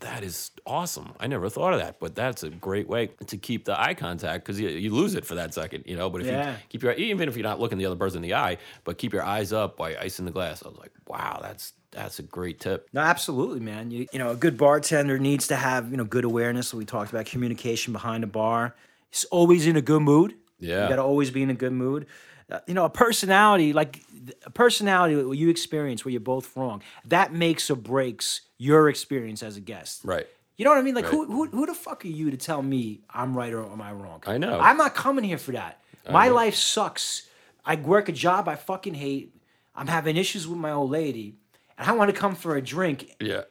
that 0.00 0.22
is 0.22 0.50
awesome. 0.66 1.12
I 1.18 1.26
never 1.26 1.48
thought 1.48 1.72
of 1.72 1.80
that, 1.80 1.98
but 1.98 2.14
that's 2.14 2.42
a 2.44 2.50
great 2.50 2.88
way 2.88 3.08
to 3.26 3.36
keep 3.36 3.64
the 3.64 3.80
eye 3.80 3.94
contact 3.94 4.44
because 4.44 4.60
you, 4.60 4.68
you 4.68 4.94
lose 4.94 5.14
it 5.14 5.24
for 5.24 5.34
that 5.34 5.52
second, 5.52 5.84
you 5.86 5.96
know. 5.96 6.08
But 6.08 6.20
if 6.22 6.26
Yeah. 6.28 6.52
you 6.52 6.56
keep 6.68 6.82
your 6.82 6.92
even 6.92 7.28
if 7.28 7.36
you're 7.36 7.42
not 7.42 7.58
looking 7.60 7.78
the 7.78 7.86
other 7.86 7.96
person 7.96 8.18
in 8.18 8.22
the 8.22 8.34
eye, 8.34 8.58
but 8.84 8.98
keep 8.98 9.12
your 9.12 9.24
eyes 9.24 9.52
up 9.52 9.76
you're 9.80 9.96
icing 10.00 10.24
the 10.26 10.30
glass. 10.30 10.62
I 10.64 10.68
was 10.68 10.78
like, 10.78 10.92
wow, 11.06 11.40
that's 11.42 11.72
that's 11.90 12.18
a 12.18 12.22
great 12.22 12.60
tip. 12.60 12.88
No, 12.92 13.00
absolutely, 13.00 13.60
man. 13.60 13.90
You, 13.90 14.06
you 14.12 14.18
know, 14.18 14.30
a 14.30 14.36
good 14.36 14.56
bartender 14.56 15.18
needs 15.18 15.48
to 15.48 15.56
have, 15.56 15.90
you 15.90 15.96
know, 15.96 16.04
good 16.04 16.24
awareness. 16.24 16.72
We 16.72 16.84
talked 16.84 17.10
about 17.10 17.26
communication 17.26 17.92
behind 17.92 18.22
the 18.22 18.26
bar. 18.28 18.76
He's 19.10 19.24
always 19.24 19.66
in 19.66 19.76
a 19.76 19.80
good 19.82 20.02
mood. 20.02 20.34
Yeah. 20.60 20.82
You 20.84 20.88
got 20.90 20.96
to 20.96 21.02
always 21.02 21.30
be 21.30 21.42
in 21.42 21.50
a 21.50 21.54
good 21.54 21.72
mood. 21.72 22.06
Uh, 22.50 22.60
you 22.66 22.72
know, 22.72 22.86
a 22.86 22.90
personality, 22.90 23.72
like 23.74 24.02
a 24.44 24.50
personality 24.50 25.14
that 25.14 25.36
you 25.36 25.50
experience 25.50 26.04
where 26.04 26.12
you're 26.12 26.20
both 26.20 26.56
wrong, 26.56 26.82
that 27.04 27.32
makes 27.32 27.70
or 27.70 27.76
breaks 27.76 28.40
your 28.56 28.88
experience 28.88 29.42
as 29.42 29.56
a 29.56 29.60
guest. 29.60 30.00
Right. 30.02 30.26
You 30.56 30.64
know 30.64 30.70
what 30.70 30.78
I 30.78 30.82
mean? 30.82 30.94
Like, 30.94 31.04
who, 31.04 31.24
who, 31.26 31.46
who 31.46 31.66
the 31.66 31.74
fuck 31.74 32.04
are 32.04 32.08
you 32.08 32.30
to 32.30 32.36
tell 32.36 32.62
me 32.62 33.00
I'm 33.12 33.36
right 33.36 33.52
or 33.52 33.64
am 33.64 33.80
I 33.80 33.92
wrong? 33.92 34.22
I 34.26 34.38
know. 34.38 34.58
I'm 34.58 34.76
not 34.76 34.94
coming 34.94 35.24
here 35.24 35.38
for 35.38 35.52
that. 35.52 35.80
My 36.10 36.28
life 36.28 36.54
sucks. 36.54 37.28
I 37.64 37.76
work 37.76 38.08
a 38.08 38.12
job 38.12 38.48
I 38.48 38.56
fucking 38.56 38.94
hate. 38.94 39.34
I'm 39.74 39.86
having 39.86 40.16
issues 40.16 40.48
with 40.48 40.58
my 40.58 40.72
old 40.72 40.90
lady, 40.90 41.34
and 41.76 41.88
I 41.88 41.92
want 41.92 42.12
to 42.12 42.18
come 42.18 42.34
for 42.34 42.56
a 42.56 42.62
drink. 42.62 43.14
Yeah. 43.20 43.42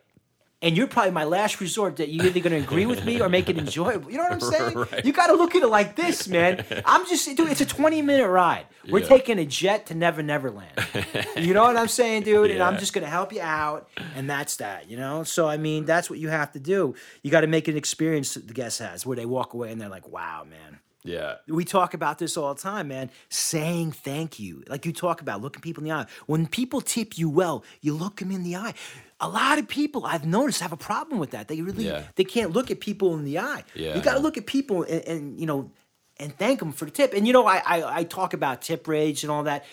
And 0.60 0.76
you're 0.76 0.88
probably 0.88 1.12
my 1.12 1.24
last 1.24 1.62
resort 1.62 1.98
that 1.98 2.10
you're 2.10 2.26
either 2.26 2.40
going 2.40 2.52
to 2.52 2.58
agree 2.68 2.88
with 2.88 3.06
me 3.06 3.22
or 3.22 3.30
make 3.30 3.48
it 3.48 3.60
enjoyable. 3.60 4.10
You 4.10 4.18
know 4.18 4.24
what 4.24 4.32
I'm 4.34 4.40
saying? 4.40 4.74
Right. 4.92 5.06
You 5.06 5.14
got 5.14 5.28
to 5.28 5.34
look 5.34 5.54
at 5.56 5.62
it 5.62 5.68
like 5.68 5.96
this, 5.96 6.28
man. 6.28 6.66
I'm 6.84 7.06
just, 7.08 7.28
dude, 7.38 7.50
it's 7.52 7.62
a 7.62 7.66
20 7.66 8.02
minute 8.02 8.28
ride. 8.28 8.66
We're 8.90 9.02
Yeah. 9.02 9.08
taking 9.08 9.38
a 9.38 9.46
jet 9.46 9.86
to 9.88 9.94
Never 9.96 10.24
Never 10.24 10.50
Land. 10.50 10.72
You 11.38 11.54
know 11.54 11.62
what 11.64 11.78
I'm 11.78 11.88
saying, 11.88 12.24
dude? 12.24 12.50
And 12.50 12.64
I'm 12.64 12.80
just 12.80 12.92
going 12.94 13.04
to 13.04 13.10
help 13.10 13.32
you 13.32 13.42
out. 13.42 13.88
And 14.16 14.28
that's 14.28 14.56
that, 14.56 14.90
you 14.90 14.98
know? 14.98 15.24
So, 15.24 15.48
I 15.48 15.58
mean, 15.58 15.86
that's 15.86 16.10
what 16.10 16.18
you 16.18 16.30
have 16.30 16.52
to 16.54 16.60
do. 16.60 16.96
You 17.22 17.30
got 17.30 17.42
to 17.42 17.48
make 17.48 17.68
an 17.68 17.78
experience 17.78 18.34
that 18.34 18.48
the 18.48 18.54
guest 18.56 18.80
has 18.80 19.06
where 19.06 19.16
they 19.16 19.28
walk 19.28 19.54
away 19.54 19.72
and 19.72 19.80
they're 19.80 19.90
like, 19.90 20.08
wow, 20.08 20.44
man. 20.50 20.80
Yeah. 21.04 21.36
We 21.48 21.64
talk 21.66 21.94
about 21.94 22.18
this 22.18 22.36
all 22.36 22.54
the 22.56 22.60
time, 22.62 22.88
man. 22.90 23.12
Saying 23.30 23.92
thank 23.92 24.40
you. 24.40 24.64
Like 24.68 24.86
you 24.86 24.92
talk 24.92 25.22
about 25.22 25.42
looking 25.42 25.62
people 25.62 25.84
in 25.84 25.90
the 25.90 25.96
eye. 25.96 26.06
When 26.26 26.48
people 26.48 26.82
tip 26.82 27.18
you 27.18 27.30
well, 27.30 27.64
you 27.82 27.94
look 27.94 28.18
them 28.18 28.32
in 28.32 28.44
the 28.44 28.56
eye. 28.58 28.74
A 29.20 29.28
lot 29.28 29.58
of 29.58 29.68
people 29.68 30.06
I've 30.06 30.26
noticed 30.28 30.62
have 30.62 30.72
a 30.74 30.78
problem 30.78 31.20
with 31.20 31.32
that. 31.32 31.48
They 31.48 31.62
really 31.62 31.86
Yeah. 31.86 32.04
they 32.16 32.24
can't 32.24 32.52
look 32.52 32.70
at 32.70 32.80
people 32.80 33.16
in 33.18 33.26
the 33.26 33.40
eye. 33.40 33.64
Yeah, 33.74 33.96
you 33.96 34.02
got 34.02 34.14
to 34.14 34.20
look 34.20 34.38
at 34.38 34.46
people 34.46 34.84
and, 34.84 35.02
and 35.06 35.40
you 35.40 35.46
know 35.46 35.72
and 36.20 36.36
thank 36.38 36.60
them 36.60 36.72
for 36.72 36.86
the 36.86 36.92
tip. 36.92 37.14
And 37.14 37.26
you 37.26 37.34
know 37.34 37.46
I, 37.48 37.58
I 37.66 37.98
I 38.00 38.04
talk 38.04 38.34
about 38.34 38.62
tip 38.62 38.88
rage 38.88 39.24
and 39.24 39.32
all 39.32 39.44
that. 39.44 39.66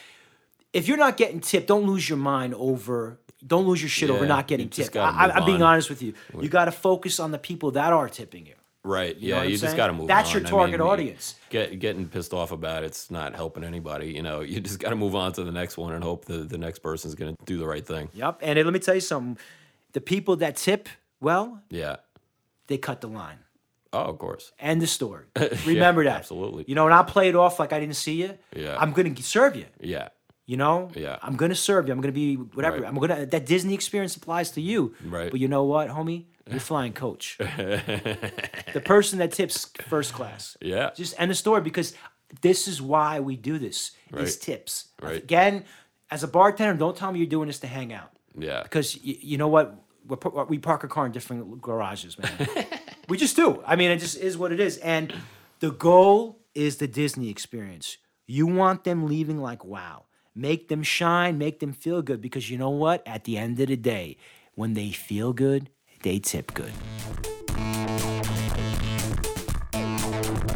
If 0.72 0.88
you're 0.88 0.96
not 0.96 1.16
getting 1.16 1.40
tipped, 1.40 1.66
don't 1.68 1.86
lose 1.86 2.08
your 2.08 2.18
mind 2.18 2.54
over. 2.54 3.18
Don't 3.46 3.66
lose 3.66 3.82
your 3.82 3.90
shit 3.90 4.08
over 4.10 4.24
not 4.26 4.46
getting 4.46 4.70
tipped. 4.70 4.96
I, 4.96 5.28
I'm 5.30 5.44
being 5.44 5.62
honest 5.62 5.90
with 5.90 6.00
you. 6.02 6.14
You 6.40 6.48
got 6.48 6.64
to 6.64 6.72
focus 6.72 7.20
on 7.20 7.30
the 7.30 7.38
people 7.38 7.72
that 7.72 7.92
are 7.92 8.08
tipping 8.08 8.46
you. 8.46 8.54
Right. 8.84 9.18
know 9.18 9.26
Yeah. 9.26 9.42
You 9.44 9.56
just 9.56 9.76
got 9.76 9.86
to 9.86 9.92
move 9.94 10.08
That's 10.08 10.28
on. 10.34 10.40
your 10.40 10.46
I 10.46 10.50
target 10.50 10.80
mean, 10.80 10.88
audience. 10.88 11.36
Get, 11.48 11.78
getting 11.78 12.06
pissed 12.06 12.34
off 12.34 12.52
about 12.52 12.84
it's 12.84 13.10
not 13.10 13.34
helping 13.34 13.64
anybody. 13.64 14.12
You 14.12 14.22
know, 14.22 14.40
you 14.42 14.60
just 14.60 14.78
got 14.78 14.90
to 14.90 14.96
move 14.96 15.14
on 15.14 15.32
to 15.32 15.42
the 15.44 15.52
next 15.52 15.78
one 15.78 15.94
and 15.94 16.04
hope 16.04 16.26
the, 16.26 16.38
the 16.38 16.58
next 16.58 16.80
person's 16.80 17.14
going 17.14 17.34
to 17.34 17.44
do 17.46 17.56
the 17.58 17.66
right 17.66 17.84
thing. 17.86 18.10
Yep. 18.12 18.40
And 18.42 18.58
let 18.62 18.72
me 18.72 18.78
tell 18.78 18.94
you 18.94 19.00
something. 19.00 19.38
The 19.92 20.00
people 20.02 20.36
that 20.36 20.56
tip 20.56 20.88
well, 21.20 21.62
Yeah. 21.70 21.96
they 22.66 22.76
cut 22.76 23.00
the 23.00 23.08
line. 23.08 23.38
Oh, 23.94 24.00
of 24.00 24.18
course. 24.18 24.52
End 24.58 24.82
the 24.82 24.86
story. 24.88 25.24
Remember 25.66 26.04
that. 26.04 26.16
absolutely. 26.18 26.64
You 26.66 26.74
know, 26.74 26.84
and 26.84 26.92
I'll 26.92 27.04
play 27.04 27.28
it 27.28 27.36
off 27.36 27.58
like 27.60 27.72
I 27.72 27.78
didn't 27.80 27.94
see 27.96 28.20
you. 28.22 28.36
Yeah. 28.54 28.76
I'm 28.78 28.92
gonna 28.92 29.16
serve 29.22 29.54
you. 29.56 29.66
Yeah. 29.80 30.08
You 30.46 30.56
know. 30.58 30.90
Yeah. 30.94 31.18
I'm 31.22 31.36
gonna 31.36 31.54
serve 31.54 31.86
you. 31.86 31.92
I'm 31.94 32.00
gonna 32.00 32.12
be 32.12 32.34
whatever. 32.36 32.78
Right. 32.80 32.86
I'm 32.88 32.94
gonna. 32.96 33.26
That 33.26 33.46
Disney 33.46 33.74
experience 33.74 34.14
applies 34.16 34.50
to 34.52 34.60
you. 34.60 34.94
Right. 35.04 35.30
But 35.30 35.40
you 35.40 35.48
know 35.48 35.64
what, 35.64 35.88
homie? 35.88 36.24
You're 36.50 36.60
flying 36.72 36.92
coach. 36.92 37.36
the 37.38 38.82
person 38.84 39.18
that 39.20 39.32
tips 39.32 39.70
first 39.88 40.12
class. 40.12 40.56
Yeah. 40.60 40.90
Just 40.94 41.14
end 41.18 41.30
the 41.30 41.34
story 41.34 41.60
because 41.62 41.94
this 42.42 42.68
is 42.68 42.82
why 42.82 43.20
we 43.20 43.36
do 43.36 43.58
this. 43.58 43.92
These 44.12 44.20
Right. 44.20 44.38
tips. 44.40 44.88
Right. 45.00 45.22
Again, 45.22 45.64
as 46.10 46.22
a 46.22 46.28
bartender, 46.28 46.78
don't 46.78 46.96
tell 46.96 47.10
me 47.12 47.18
you're 47.20 47.28
doing 47.28 47.46
this 47.46 47.60
to 47.60 47.66
hang 47.66 47.92
out. 47.92 48.10
Yeah. 48.36 48.62
because 48.64 48.96
y- 48.96 49.16
you 49.20 49.38
know 49.38 49.46
what 49.48 49.76
We're, 50.06 50.44
we 50.44 50.58
park 50.58 50.82
a 50.84 50.88
car 50.88 51.06
in 51.06 51.12
different 51.12 51.62
garages 51.62 52.18
man 52.18 52.48
we 53.08 53.16
just 53.16 53.36
do 53.36 53.62
i 53.64 53.76
mean 53.76 53.92
it 53.92 53.98
just 53.98 54.16
is 54.18 54.36
what 54.36 54.50
it 54.50 54.58
is 54.58 54.76
and 54.78 55.14
the 55.60 55.70
goal 55.70 56.40
is 56.52 56.78
the 56.78 56.88
disney 56.88 57.30
experience 57.30 57.96
you 58.26 58.46
want 58.48 58.82
them 58.82 59.06
leaving 59.06 59.38
like 59.38 59.64
wow 59.64 60.06
make 60.34 60.68
them 60.68 60.82
shine 60.82 61.38
make 61.38 61.60
them 61.60 61.72
feel 61.72 62.02
good 62.02 62.20
because 62.20 62.50
you 62.50 62.58
know 62.58 62.70
what 62.70 63.02
at 63.06 63.24
the 63.24 63.36
end 63.38 63.58
of 63.60 63.68
the 63.68 63.76
day 63.76 64.16
when 64.54 64.74
they 64.74 64.90
feel 64.90 65.32
good 65.32 65.70
they 66.02 66.18
tip 66.18 66.52
good 66.54 66.72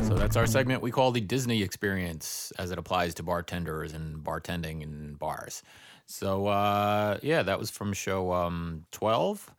So 0.08 0.14
that's 0.14 0.36
our 0.36 0.46
segment 0.46 0.80
we 0.80 0.90
call 0.90 1.10
the 1.10 1.20
Disney 1.20 1.62
experience 1.62 2.50
as 2.58 2.70
it 2.70 2.78
applies 2.78 3.12
to 3.16 3.22
bartenders 3.22 3.92
and 3.92 4.24
bartending 4.24 4.82
and 4.82 5.18
bars. 5.18 5.62
So 6.06 6.46
uh, 6.46 7.18
yeah, 7.22 7.42
that 7.42 7.58
was 7.58 7.68
from 7.68 7.92
show 7.92 8.32
um, 8.32 8.86
12. 8.92 9.50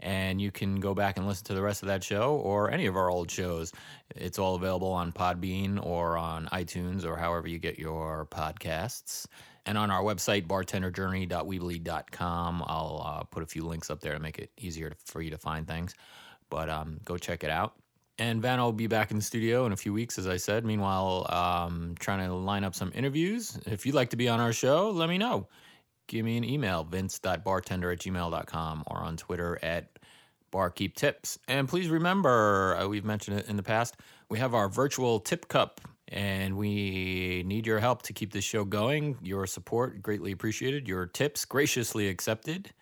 And 0.00 0.40
you 0.40 0.50
can 0.50 0.80
go 0.80 0.94
back 0.94 1.18
and 1.18 1.26
listen 1.26 1.44
to 1.46 1.54
the 1.54 1.60
rest 1.60 1.82
of 1.82 1.88
that 1.88 2.02
show 2.02 2.36
or 2.36 2.70
any 2.70 2.86
of 2.86 2.96
our 2.96 3.10
old 3.10 3.30
shows. 3.30 3.72
It's 4.16 4.38
all 4.38 4.54
available 4.54 4.92
on 4.92 5.12
Podbean 5.12 5.84
or 5.84 6.16
on 6.16 6.46
iTunes 6.46 7.04
or 7.04 7.16
however 7.16 7.46
you 7.46 7.58
get 7.58 7.78
your 7.78 8.26
podcasts. 8.30 9.26
And 9.68 9.76
on 9.76 9.90
our 9.90 10.02
website, 10.02 10.46
bartenderjourney.weebly.com, 10.46 12.64
I'll 12.66 13.02
uh, 13.04 13.24
put 13.24 13.42
a 13.42 13.46
few 13.46 13.66
links 13.66 13.90
up 13.90 14.00
there 14.00 14.14
to 14.14 14.18
make 14.18 14.38
it 14.38 14.50
easier 14.56 14.94
for 15.04 15.20
you 15.20 15.30
to 15.30 15.36
find 15.36 15.68
things. 15.68 15.94
But 16.48 16.70
um, 16.70 17.00
go 17.04 17.18
check 17.18 17.44
it 17.44 17.50
out. 17.50 17.74
And 18.18 18.40
Van 18.40 18.58
will 18.60 18.72
be 18.72 18.86
back 18.86 19.10
in 19.10 19.18
the 19.18 19.22
studio 19.22 19.66
in 19.66 19.72
a 19.72 19.76
few 19.76 19.92
weeks, 19.92 20.18
as 20.18 20.26
I 20.26 20.38
said. 20.38 20.64
Meanwhile, 20.64 21.26
um, 21.28 21.94
trying 22.00 22.26
to 22.26 22.34
line 22.34 22.64
up 22.64 22.74
some 22.74 22.90
interviews. 22.94 23.58
If 23.66 23.84
you'd 23.84 23.94
like 23.94 24.08
to 24.08 24.16
be 24.16 24.26
on 24.26 24.40
our 24.40 24.54
show, 24.54 24.90
let 24.90 25.10
me 25.10 25.18
know. 25.18 25.48
Give 26.06 26.24
me 26.24 26.38
an 26.38 26.44
email, 26.44 26.84
vince.bartender 26.84 27.92
at 27.92 27.98
gmail.com 27.98 28.84
or 28.86 28.96
on 28.96 29.18
Twitter 29.18 29.58
at 29.62 29.98
barkeeptips. 30.50 31.36
And 31.46 31.68
please 31.68 31.90
remember, 31.90 32.74
uh, 32.80 32.88
we've 32.88 33.04
mentioned 33.04 33.40
it 33.40 33.50
in 33.50 33.58
the 33.58 33.62
past, 33.62 33.98
we 34.30 34.38
have 34.38 34.54
our 34.54 34.70
virtual 34.70 35.20
tip 35.20 35.46
cup. 35.48 35.82
And 36.10 36.56
we 36.56 37.42
need 37.46 37.66
your 37.66 37.80
help 37.80 38.02
to 38.02 38.12
keep 38.12 38.32
this 38.32 38.44
show 38.44 38.64
going. 38.64 39.16
Your 39.22 39.46
support 39.46 40.02
greatly 40.02 40.32
appreciated. 40.32 40.88
Your 40.88 41.06
tips 41.06 41.44
graciously 41.44 42.08
accepted. 42.08 42.72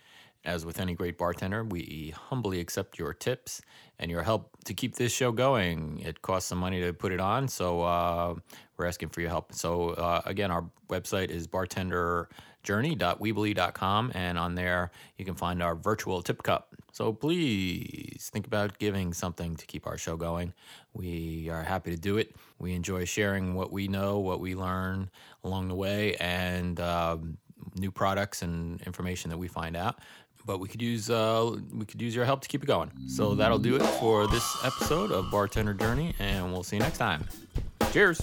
As 0.45 0.65
with 0.65 0.79
any 0.79 0.95
great 0.95 1.19
bartender, 1.19 1.65
we 1.65 2.15
humbly 2.17 2.61
accept 2.61 3.01
your 3.01 3.13
tips 3.13 3.61
and 3.99 4.13
your 4.13 4.23
help 4.23 4.57
to 4.65 4.75
keep 4.75 4.95
this 4.95 5.13
show 5.13 5.33
going. 5.33 6.01
It 6.05 6.23
costs 6.23 6.49
some 6.49 6.59
money 6.59 6.81
to 6.83 6.93
put 6.93 7.11
it 7.11 7.19
on, 7.19 7.49
so 7.49 7.83
uh, 7.83 8.37
we're 8.77 8.87
asking 8.87 9.09
for 9.09 9.23
your 9.23 9.31
help. 9.31 9.53
So, 9.53 9.89
uh, 9.91 10.23
again, 10.25 10.53
our 10.53 10.65
website 10.89 11.31
is 11.31 11.49
bartenderjourney.weebly.com, 11.49 14.13
and 14.15 14.39
on 14.39 14.55
there 14.55 14.93
you 15.17 15.25
can 15.25 15.35
find 15.35 15.65
our 15.65 15.75
virtual 15.75 16.23
tip 16.23 16.45
cup. 16.45 16.77
So, 16.97 17.13
please 17.13 18.31
think 18.33 18.47
about 18.47 18.79
giving 18.79 19.13
something 19.13 19.55
to 19.57 19.67
keep 19.67 19.87
our 19.87 19.99
show 19.99 20.17
going. 20.17 20.55
We 20.95 21.51
are 21.51 21.63
happy 21.63 21.91
to 21.91 21.97
do 21.99 22.17
it. 22.17 22.35
We 22.59 22.73
enjoy 22.73 23.05
sharing 23.05 23.53
what 23.53 23.71
we 23.71 23.87
know, 23.87 24.19
what 24.19 24.41
we 24.41 24.55
learn 24.55 25.11
along 25.45 25.69
the 25.69 25.75
way, 25.75 26.15
and 26.15 26.81
um, 26.81 27.37
new 27.75 27.91
products 27.91 28.41
and 28.41 28.81
information 28.87 29.29
that 29.29 29.37
we 29.37 29.47
find 29.47 29.77
out 29.77 29.99
but 30.47 30.59
we 30.59 30.69
could 30.69 30.81
use 30.81 31.11
uh, 31.11 31.57
we 31.75 31.85
could 31.85 32.01
use 32.01 32.15
your 32.15 32.25
help 32.25 32.41
to 32.41 32.49
keep 32.49 32.63
it 32.63 32.67
going. 32.67 32.91
So 33.09 33.35
that'll 33.35 33.59
do 33.59 33.77
it 33.77 33.83
for 34.01 34.27
this 34.29 34.65
episode 34.65 35.11
of 35.11 35.29
Bartender 35.31 35.75
Journey, 35.75 36.15
and 36.19 36.51
we'll 36.53 36.63
see 36.63 36.77
you 36.77 36.81
next 36.81 36.99
time. 36.99 37.27
Cheers. 37.93 38.23